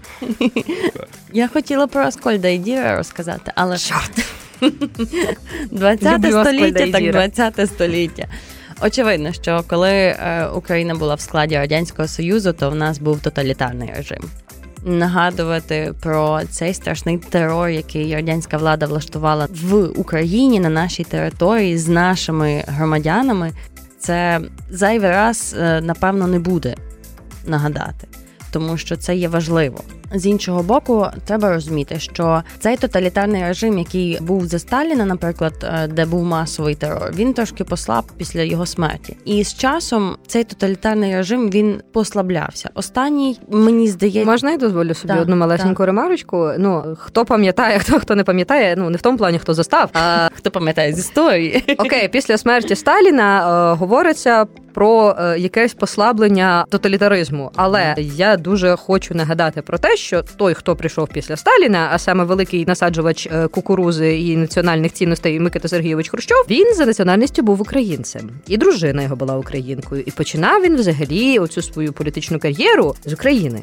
я 1.33 1.47
хотіла 1.47 1.87
про 1.87 2.01
Аскольда 2.01 2.47
і 2.47 2.57
Діра 2.57 2.97
розказати, 2.97 3.51
але 3.55 3.77
Чорт. 3.77 4.40
20 5.71 6.13
Люблю 6.13 6.29
століття, 6.29 6.91
так 6.91 7.01
Діра. 7.01 7.27
20 7.27 7.69
століття. 7.69 8.27
Очевидно, 8.81 9.33
що 9.33 9.63
коли 9.67 9.91
е, 9.91 10.47
Україна 10.55 10.95
була 10.95 11.15
в 11.15 11.21
складі 11.21 11.55
радянського 11.55 12.07
союзу, 12.07 12.53
то 12.53 12.69
в 12.69 12.75
нас 12.75 12.99
був 12.99 13.19
тоталітарний 13.19 13.89
режим. 13.97 14.19
Нагадувати 14.85 15.93
про 16.01 16.41
цей 16.49 16.73
страшний 16.73 17.17
терор, 17.17 17.69
який 17.69 18.15
радянська 18.15 18.57
влада 18.57 18.85
влаштувала 18.85 19.47
в 19.51 19.75
Україні 19.99 20.59
на 20.59 20.69
нашій 20.69 21.03
території 21.03 21.77
з 21.77 21.87
нашими 21.87 22.63
громадянами, 22.67 23.51
це 23.99 24.41
зайвий 24.69 25.09
раз 25.09 25.55
е, 25.59 25.81
напевно 25.81 26.27
не 26.27 26.39
буде 26.39 26.75
нагадати, 27.45 28.07
тому 28.51 28.77
що 28.77 28.97
це 28.97 29.15
є 29.15 29.27
важливо. 29.27 29.83
З 30.13 30.25
іншого 30.25 30.63
боку, 30.63 31.07
треба 31.25 31.53
розуміти, 31.53 31.99
що 31.99 32.43
цей 32.59 32.77
тоталітарний 32.77 33.43
режим, 33.43 33.77
який 33.77 34.19
був 34.21 34.45
за 34.45 34.59
Сталіна, 34.59 35.05
наприклад, 35.05 35.53
е, 35.63 35.87
де 35.87 36.05
був 36.05 36.23
масовий 36.23 36.75
терор, 36.75 37.11
він 37.15 37.33
трошки 37.33 37.63
послаб 37.63 38.03
після 38.17 38.41
його 38.41 38.65
смерті. 38.65 39.17
І 39.25 39.43
з 39.43 39.53
часом 39.53 40.17
цей 40.27 40.43
тоталітарний 40.43 41.15
режим 41.15 41.49
він 41.49 41.81
послаблявся. 41.91 42.69
Останній 42.73 43.39
мені 43.49 43.87
здається, 43.87 44.31
Можна 44.31 44.51
я 44.51 44.57
дозволю 44.57 44.93
собі 44.93 45.13
Так, 45.13 45.21
одну 45.21 45.35
малесеньку 45.35 45.85
ремарочку? 45.85 46.51
Ну 46.57 46.97
хто 46.99 47.25
пам'ятає, 47.25 47.79
хто 47.85 47.99
хто 47.99 48.15
не 48.15 48.23
пам'ятає, 48.23 48.75
ну 48.77 48.89
не 48.89 48.97
в 48.97 49.01
тому 49.01 49.17
плані, 49.17 49.39
хто 49.39 49.53
застав. 49.53 49.89
А 49.93 50.29
хто 50.33 50.51
пам'ятає 50.51 50.93
з 50.93 50.99
історії. 50.99 51.75
окей, 51.77 52.07
після 52.07 52.37
смерті 52.37 52.75
Сталіна 52.75 53.71
е, 53.71 53.75
говориться 53.75 54.45
про 54.73 55.15
е, 55.19 55.39
якесь 55.39 55.73
послаблення 55.73 56.65
тоталітаризму. 56.69 57.51
Але 57.55 57.95
я 57.97 58.37
дуже 58.37 58.75
хочу 58.75 59.13
нагадати 59.15 59.61
про 59.61 59.77
те, 59.77 59.97
що 59.97 60.23
той, 60.37 60.53
хто 60.53 60.75
прийшов 60.75 61.07
після 61.07 61.35
Сталіна, 61.37 61.89
а 61.91 61.99
саме 61.99 62.23
великий 62.23 62.65
насаджувач 62.65 63.27
е, 63.31 63.47
кукурузи 63.47 64.19
і 64.19 64.37
національних 64.37 64.93
цінностей 64.93 65.39
Микита 65.39 65.67
Сергійович 65.67 66.09
Хрущов, 66.09 66.45
він 66.49 66.75
за 66.75 66.85
національністю 66.85 67.43
був 67.43 67.61
українцем, 67.61 68.29
і 68.47 68.57
дружина 68.57 69.03
його 69.03 69.15
була 69.15 69.37
українкою. 69.37 70.03
І 70.05 70.11
починав 70.11 70.61
він 70.61 70.75
взагалі 70.75 71.39
оцю 71.39 71.61
свою 71.61 71.93
політичну 71.93 72.39
кар'єру 72.39 72.95
з 73.05 73.13
України. 73.13 73.61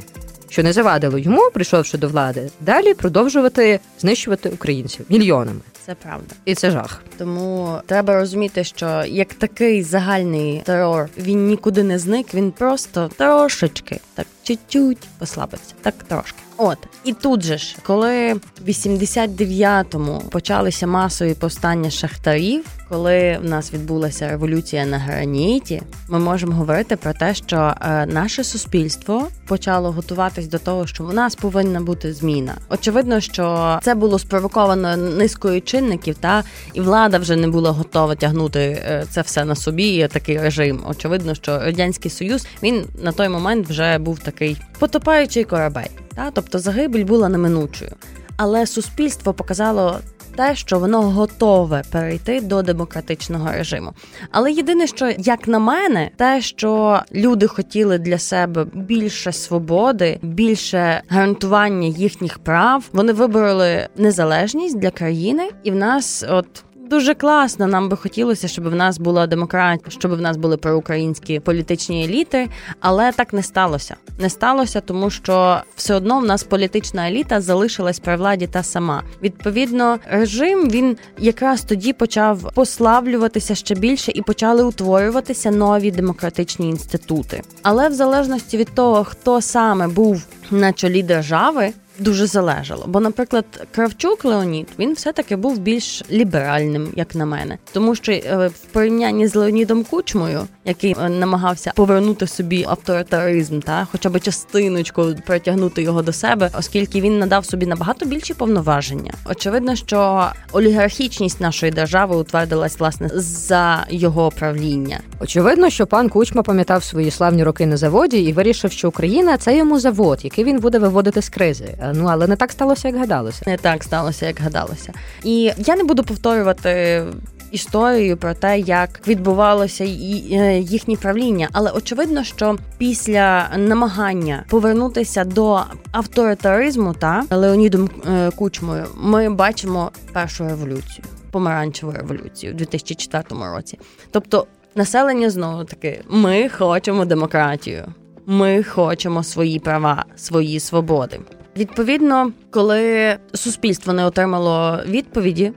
Що 0.50 0.62
не 0.62 0.72
завадило 0.72 1.18
йому, 1.18 1.50
прийшовши 1.54 1.98
до 1.98 2.08
влади, 2.08 2.50
далі 2.60 2.94
продовжувати 2.94 3.80
знищувати 3.98 4.48
українців 4.48 5.06
мільйонами. 5.08 5.60
Це 5.88 5.94
правда. 5.94 6.34
І 6.44 6.54
це 6.54 6.70
жах. 6.70 7.02
Тому 7.18 7.78
треба 7.86 8.14
розуміти, 8.14 8.64
що 8.64 9.04
як 9.06 9.34
такий 9.34 9.82
загальний 9.82 10.62
терор 10.64 11.08
він 11.18 11.46
нікуди 11.46 11.82
не 11.82 11.98
зник, 11.98 12.34
він 12.34 12.50
просто 12.50 13.10
трошечки 13.16 14.00
так 14.14 14.26
чуть-чуть 14.48 15.08
послабився, 15.18 15.74
так 15.82 15.94
трошки. 15.94 16.38
От 16.56 16.78
і 17.04 17.12
тут 17.12 17.42
же 17.42 17.58
ж, 17.58 17.76
коли 17.82 18.34
в 18.34 18.40
89-му 18.68 20.22
почалися 20.30 20.86
масові 20.86 21.34
повстання 21.34 21.90
шахтарів, 21.90 22.64
коли 22.88 23.38
в 23.42 23.44
нас 23.44 23.72
відбулася 23.72 24.28
революція 24.28 24.86
на 24.86 24.98
граніті, 24.98 25.82
ми 26.08 26.18
можемо 26.18 26.52
говорити 26.52 26.96
про 26.96 27.12
те, 27.12 27.34
що 27.34 27.74
е, 27.80 28.06
наше 28.06 28.44
суспільство 28.44 29.28
почало 29.46 29.92
готуватись 29.92 30.46
до 30.46 30.58
того, 30.58 30.86
що 30.86 31.04
в 31.04 31.14
нас 31.14 31.34
повинна 31.34 31.80
бути 31.80 32.12
зміна. 32.12 32.54
Очевидно, 32.70 33.20
що 33.20 33.78
це 33.82 33.94
було 33.94 34.18
спровоковано 34.18 34.96
низкою 34.96 35.62
чинників, 35.62 36.16
та 36.20 36.44
і 36.74 36.80
влада 36.80 37.18
вже 37.18 37.36
не 37.36 37.48
була 37.48 37.70
готова 37.70 38.14
тягнути 38.14 38.60
е, 38.60 39.04
це 39.10 39.20
все 39.20 39.44
на 39.44 39.54
собі. 39.54 40.08
Такий 40.12 40.38
режим. 40.38 40.82
Очевидно, 40.88 41.34
що 41.34 41.58
радянський 41.58 42.10
союз 42.10 42.46
він 42.62 42.84
на 43.02 43.12
той 43.12 43.28
момент 43.28 43.68
вже 43.68 43.98
був 43.98 44.18
такий 44.38 44.56
потопаючий 44.78 45.44
корабель. 45.44 45.94
Та 46.14 46.30
тобто 46.30 46.58
загибель 46.58 47.04
була 47.04 47.28
неминучою, 47.28 47.92
але 48.36 48.66
суспільство 48.66 49.34
показало. 49.34 49.98
Те, 50.36 50.56
що 50.56 50.78
воно 50.78 51.02
готове 51.02 51.82
перейти 51.92 52.40
до 52.40 52.62
демократичного 52.62 53.52
режиму. 53.52 53.92
Але 54.30 54.52
єдине, 54.52 54.86
що 54.86 55.12
як 55.18 55.48
на 55.48 55.58
мене, 55.58 56.10
те, 56.16 56.40
що 56.40 57.00
люди 57.14 57.46
хотіли 57.46 57.98
для 57.98 58.18
себе 58.18 58.66
більше 58.74 59.32
свободи, 59.32 60.18
більше 60.22 61.02
гарантування 61.08 61.88
їхніх 61.88 62.38
прав, 62.38 62.84
вони 62.92 63.12
вибороли 63.12 63.88
незалежність 63.96 64.78
для 64.78 64.90
країни, 64.90 65.50
і 65.64 65.70
в 65.70 65.74
нас, 65.74 66.24
от 66.28 66.64
дуже 66.88 67.14
класно. 67.14 67.66
Нам 67.66 67.88
би 67.88 67.96
хотілося, 67.96 68.48
щоб 68.48 68.68
в 68.68 68.74
нас 68.74 68.98
була 68.98 69.26
демократія, 69.26 69.90
щоб 69.90 70.14
в 70.14 70.20
нас 70.20 70.36
були 70.36 70.56
проукраїнські 70.56 71.40
політичні 71.40 72.04
еліти, 72.04 72.48
але 72.80 73.12
так 73.12 73.32
не 73.32 73.42
сталося. 73.42 73.96
Не 74.18 74.30
сталося, 74.30 74.80
тому 74.80 75.10
що 75.10 75.60
все 75.76 75.94
одно 75.94 76.20
в 76.20 76.24
нас 76.24 76.42
політична 76.42 77.08
еліта 77.08 77.40
залишилась 77.40 77.98
при 77.98 78.16
владі 78.16 78.46
та 78.46 78.62
сама. 78.62 79.02
Відповідно, 79.22 79.98
режим 80.10 80.70
він 80.70 80.96
якраз 81.18 81.62
тоді 81.62 81.92
почав 81.92 82.52
послаблюватися 82.54 83.54
ще 83.54 83.74
більше 83.74 84.12
і 84.14 84.22
почали 84.22 84.64
утворюватися 84.64 85.50
нові 85.50 85.90
демократичні 85.90 86.68
інститути. 86.68 87.42
Але 87.62 87.88
в 87.88 87.92
залежності 87.92 88.56
від 88.56 88.74
того, 88.74 89.04
хто 89.04 89.40
саме 89.40 89.88
був 89.88 90.24
на 90.50 90.72
чолі 90.72 91.02
держави 91.02 91.72
дуже 91.98 92.26
залежало. 92.26 92.84
Бо, 92.86 93.00
наприклад, 93.00 93.44
Кравчук 93.74 94.24
Леонід 94.24 94.68
він 94.78 94.92
все-таки 94.92 95.36
був 95.36 95.58
більш 95.58 96.04
ліберальним, 96.10 96.88
як 96.96 97.14
на 97.14 97.26
мене, 97.26 97.58
тому 97.72 97.94
що 97.94 98.12
е, 98.12 98.50
в 98.54 98.72
порівнянні 98.72 99.26
з 99.26 99.34
Леонідом 99.34 99.84
Кучмою, 99.84 100.46
який 100.64 100.96
е, 101.00 101.08
намагався 101.08 101.72
повернути 101.76 102.26
собі 102.26 102.64
авторитаризм, 102.68 103.60
та 103.60 103.86
хоча 103.92 104.10
б 104.10 104.20
частиночку 104.20 105.06
притягнути 105.26 105.82
його 105.82 106.02
до 106.02 106.12
себе, 106.12 106.50
оскільки 106.58 107.00
він 107.00 107.18
надав 107.18 107.44
собі 107.44 107.66
набагато 107.66 108.06
більші 108.06 108.34
повноваження. 108.34 109.12
Очевидно, 109.30 109.76
що 109.76 110.26
олігархічність 110.52 111.40
нашої 111.40 111.72
держави 111.72 112.16
утвердилась 112.16 112.78
власне 112.78 113.10
за 113.14 113.86
його 113.90 114.30
правління. 114.30 115.00
Очевидно, 115.20 115.70
що 115.70 115.86
пан 115.86 116.08
Кучма 116.08 116.42
пам'ятав 116.42 116.84
свої 116.84 117.10
славні 117.10 117.44
роки 117.44 117.66
на 117.66 117.76
заводі 117.76 118.18
і 118.18 118.32
вирішив, 118.32 118.72
що 118.72 118.88
Україна 118.88 119.36
це 119.36 119.56
йому 119.56 119.80
завод, 119.80 120.18
який 120.22 120.37
він 120.44 120.58
буде 120.58 120.78
виводити 120.78 121.22
з 121.22 121.28
кризи. 121.28 121.78
Ну 121.94 122.06
але 122.08 122.26
не 122.26 122.36
так 122.36 122.52
сталося, 122.52 122.88
як 122.88 122.96
гадалося. 122.96 123.42
Не 123.46 123.56
так 123.56 123.84
сталося, 123.84 124.26
як 124.26 124.40
гадалося. 124.40 124.92
І 125.24 125.52
я 125.58 125.76
не 125.76 125.84
буду 125.84 126.04
повторювати. 126.04 127.04
Історію 127.50 128.16
про 128.16 128.34
те, 128.34 128.58
як 128.58 129.08
відбувалося 129.08 129.84
е, 129.84 130.58
їхнє 130.58 130.96
правління, 130.96 131.48
але 131.52 131.70
очевидно, 131.70 132.24
що 132.24 132.58
після 132.78 133.48
намагання 133.56 134.44
повернутися 134.48 135.24
до 135.24 135.60
авторитаризму 135.92 136.94
та 136.94 137.24
Леонідом 137.30 137.90
е, 138.08 138.30
Кучмою 138.30 138.86
ми 138.96 139.30
бачимо 139.30 139.90
першу 140.12 140.44
революцію, 140.44 141.04
помаранчеву 141.30 141.92
революцію 141.92 142.52
у 142.52 142.56
2004 142.56 143.24
році. 143.30 143.78
Тобто, 144.10 144.46
населення 144.74 145.30
знову 145.30 145.64
таки 145.64 146.04
ми 146.08 146.48
хочемо 146.48 147.04
демократію, 147.04 147.84
ми 148.30 148.62
хочемо 148.62 149.22
свої 149.22 149.58
права, 149.58 150.04
свої 150.16 150.60
свободи. 150.60 151.20
Відповідно, 151.56 152.32
коли 152.50 153.16
суспільство 153.34 153.92
не 153.92 154.06
отримало 154.06 154.80
відповіді 154.86 155.52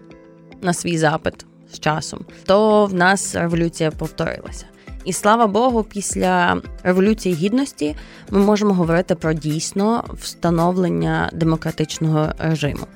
на 0.61 0.73
свій 0.73 0.97
запит 0.97 1.45
з 1.73 1.79
часом, 1.79 2.25
то 2.45 2.85
в 2.85 2.93
нас 2.93 3.35
революція 3.35 3.91
повторилася. 3.91 4.65
І 5.05 5.13
слава 5.13 5.47
Богу, 5.47 5.83
після 5.83 6.61
революції 6.83 7.35
гідності 7.35 7.95
ми 8.29 8.39
можемо 8.39 8.73
говорити 8.73 9.15
про 9.15 9.33
дійсно 9.33 10.03
встановлення 10.13 11.29
демократичного 11.33 12.29
режиму. 12.39 12.87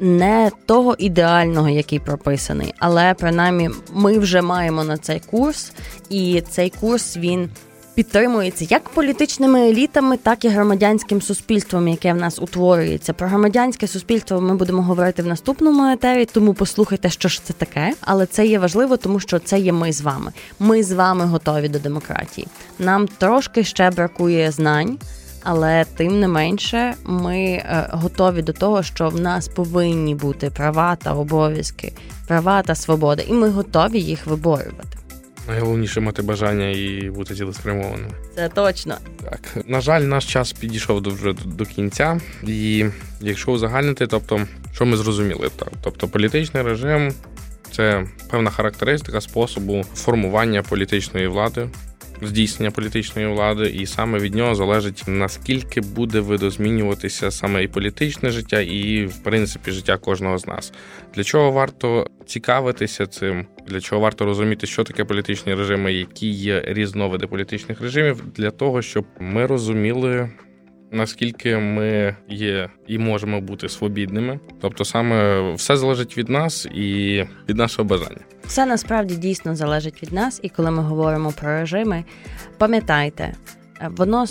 Не 0.00 0.50
того 0.66 0.96
ідеального, 0.98 1.68
який 1.68 1.98
прописаний, 1.98 2.74
але 2.78 3.14
принаймні 3.14 3.70
ми 3.92 4.18
вже 4.18 4.42
маємо 4.42 4.84
на 4.84 4.98
цей 4.98 5.20
курс, 5.20 5.72
і 6.08 6.42
цей 6.50 6.70
курс 6.70 7.16
він 7.16 7.50
підтримується 8.00 8.66
як 8.70 8.88
політичними 8.88 9.68
елітами, 9.68 10.16
так 10.16 10.44
і 10.44 10.48
громадянським 10.48 11.22
суспільством, 11.22 11.88
яке 11.88 12.12
в 12.12 12.16
нас 12.16 12.38
утворюється. 12.38 13.12
Про 13.12 13.28
громадянське 13.28 13.86
суспільство 13.86 14.40
ми 14.40 14.54
будемо 14.54 14.82
говорити 14.82 15.22
в 15.22 15.26
наступному 15.26 15.92
етері, 15.92 16.24
тому 16.24 16.54
послухайте, 16.54 17.10
що 17.10 17.28
ж 17.28 17.44
це 17.44 17.52
таке. 17.52 17.94
Але 18.00 18.26
це 18.26 18.46
є 18.46 18.58
важливо, 18.58 18.96
тому 18.96 19.20
що 19.20 19.38
це 19.38 19.58
є 19.58 19.72
ми 19.72 19.92
з 19.92 20.00
вами. 20.00 20.32
Ми 20.58 20.82
з 20.82 20.92
вами 20.92 21.24
готові 21.24 21.68
до 21.68 21.78
демократії. 21.78 22.46
Нам 22.78 23.08
трошки 23.18 23.64
ще 23.64 23.90
бракує 23.90 24.50
знань. 24.50 24.98
Але 25.42 25.84
тим 25.96 26.20
не 26.20 26.28
менше, 26.28 26.94
ми 27.04 27.38
е, 27.38 27.88
готові 27.90 28.42
до 28.42 28.52
того, 28.52 28.82
що 28.82 29.08
в 29.08 29.20
нас 29.20 29.48
повинні 29.48 30.14
бути 30.14 30.50
права 30.50 30.96
та 30.96 31.12
обов'язки, 31.12 31.92
права 32.28 32.62
та 32.62 32.74
свобода, 32.74 33.22
і 33.28 33.32
ми 33.32 33.48
готові 33.48 34.00
їх 34.00 34.26
виборювати. 34.26 34.99
Найголовніше 35.50 36.00
мати 36.00 36.22
бажання 36.22 36.68
і 36.68 37.10
бути 37.14 37.34
цілеспрямованим. 37.34 38.06
Це 38.34 38.48
точно. 38.48 38.96
Так, 39.30 39.66
на 39.66 39.80
жаль, 39.80 40.00
наш 40.00 40.26
час 40.32 40.52
підійшов 40.52 41.00
до 41.00 41.10
вже 41.10 41.32
до 41.44 41.64
кінця, 41.64 42.20
і 42.46 42.86
якщо 43.20 43.52
узагальнити, 43.52 44.06
тобто, 44.06 44.46
що 44.74 44.86
ми 44.86 44.96
зрозуміли, 44.96 45.50
так, 45.56 45.68
тобто 45.82 46.08
політичний 46.08 46.62
режим 46.62 47.14
це 47.72 48.06
певна 48.30 48.50
характеристика 48.50 49.20
способу 49.20 49.84
формування 49.94 50.62
політичної 50.62 51.26
влади 51.26 51.68
здійснення 52.22 52.70
політичної 52.70 53.28
влади, 53.28 53.70
і 53.70 53.86
саме 53.86 54.18
від 54.18 54.34
нього 54.34 54.54
залежить 54.54 55.04
наскільки 55.06 55.80
буде 55.80 56.20
видозмінюватися 56.20 57.30
саме 57.30 57.64
і 57.64 57.68
політичне 57.68 58.30
життя, 58.30 58.60
і 58.60 59.06
в 59.06 59.22
принципі 59.22 59.70
життя 59.70 59.96
кожного 59.96 60.38
з 60.38 60.46
нас. 60.46 60.72
Для 61.14 61.24
чого 61.24 61.50
варто 61.50 62.06
цікавитися 62.26 63.06
цим? 63.06 63.46
Для 63.68 63.80
чого 63.80 64.00
варто 64.00 64.24
розуміти, 64.24 64.66
що 64.66 64.84
таке 64.84 65.04
політичні 65.04 65.54
режими, 65.54 65.92
які 65.92 66.30
є 66.30 66.62
різновиди 66.66 67.26
політичних 67.26 67.80
режимів, 67.80 68.24
для 68.36 68.50
того, 68.50 68.82
щоб 68.82 69.04
ми 69.20 69.46
розуміли 69.46 70.30
наскільки 70.92 71.56
ми 71.56 72.16
є 72.28 72.70
і 72.86 72.98
можемо 72.98 73.40
бути 73.40 73.68
свобідними. 73.68 74.40
Тобто, 74.60 74.84
саме 74.84 75.52
все 75.54 75.76
залежить 75.76 76.18
від 76.18 76.28
нас 76.28 76.66
і 76.66 77.24
від 77.48 77.56
нашого 77.56 77.88
бажання. 77.88 78.20
Все 78.44 78.66
насправді 78.66 79.16
дійсно 79.16 79.56
залежить 79.56 80.02
від 80.02 80.12
нас, 80.12 80.40
і 80.42 80.48
коли 80.48 80.70
ми 80.70 80.82
говоримо 80.82 81.32
про 81.32 81.48
режими, 81.48 82.04
пам'ятайте, 82.58 83.34
воно 83.96 84.24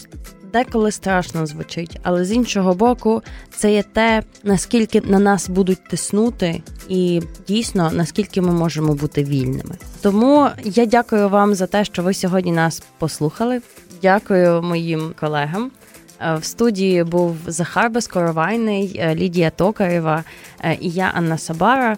деколи 0.54 0.92
страшно 0.92 1.46
звучить, 1.46 2.00
але 2.04 2.26
з 2.26 2.32
іншого 2.32 2.74
боку, 2.74 3.22
це 3.50 3.74
є 3.74 3.84
те, 3.84 4.24
наскільки 4.44 5.02
на 5.02 5.20
нас 5.20 5.50
будуть 5.50 5.90
тиснути, 5.90 6.62
і 6.90 7.22
дійсно 7.48 7.92
наскільки 7.94 8.42
ми 8.42 8.52
можемо 8.52 8.94
бути 8.94 9.24
вільними. 9.24 9.76
Тому 10.02 10.50
я 10.64 10.86
дякую 10.86 11.30
вам 11.30 11.56
за 11.56 11.68
те, 11.68 11.86
що 11.86 12.04
ви 12.04 12.14
сьогодні 12.14 12.52
нас 12.52 12.84
послухали. 12.98 13.62
Дякую 14.02 14.62
моїм 14.62 15.14
колегам. 15.20 15.72
Е, 16.22 16.36
в 16.36 16.46
студії 16.46 17.04
був 17.04 17.38
Захар 17.48 17.90
Безкоровайний, 17.90 18.96
е, 19.00 19.16
Лідія 19.16 19.50
Токарєва 19.50 20.24
е, 20.64 20.78
і 20.82 20.90
я 20.90 21.12
Анна 21.16 21.38
Сабара. 21.38 21.98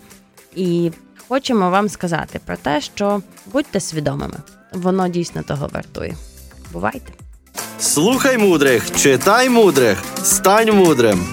І 0.55 0.91
хочемо 1.27 1.69
вам 1.69 1.89
сказати 1.89 2.39
про 2.45 2.57
те, 2.57 2.81
що 2.81 3.21
будьте 3.51 3.79
свідомими, 3.79 4.37
воно 4.73 5.07
дійсно 5.07 5.43
того 5.43 5.69
вартує. 5.73 6.15
Бувайте! 6.73 7.13
Слухай 7.79 8.37
мудрих, 8.37 8.91
читай 8.95 9.49
мудрих, 9.49 10.03
стань 10.23 10.71
мудрим. 10.71 11.25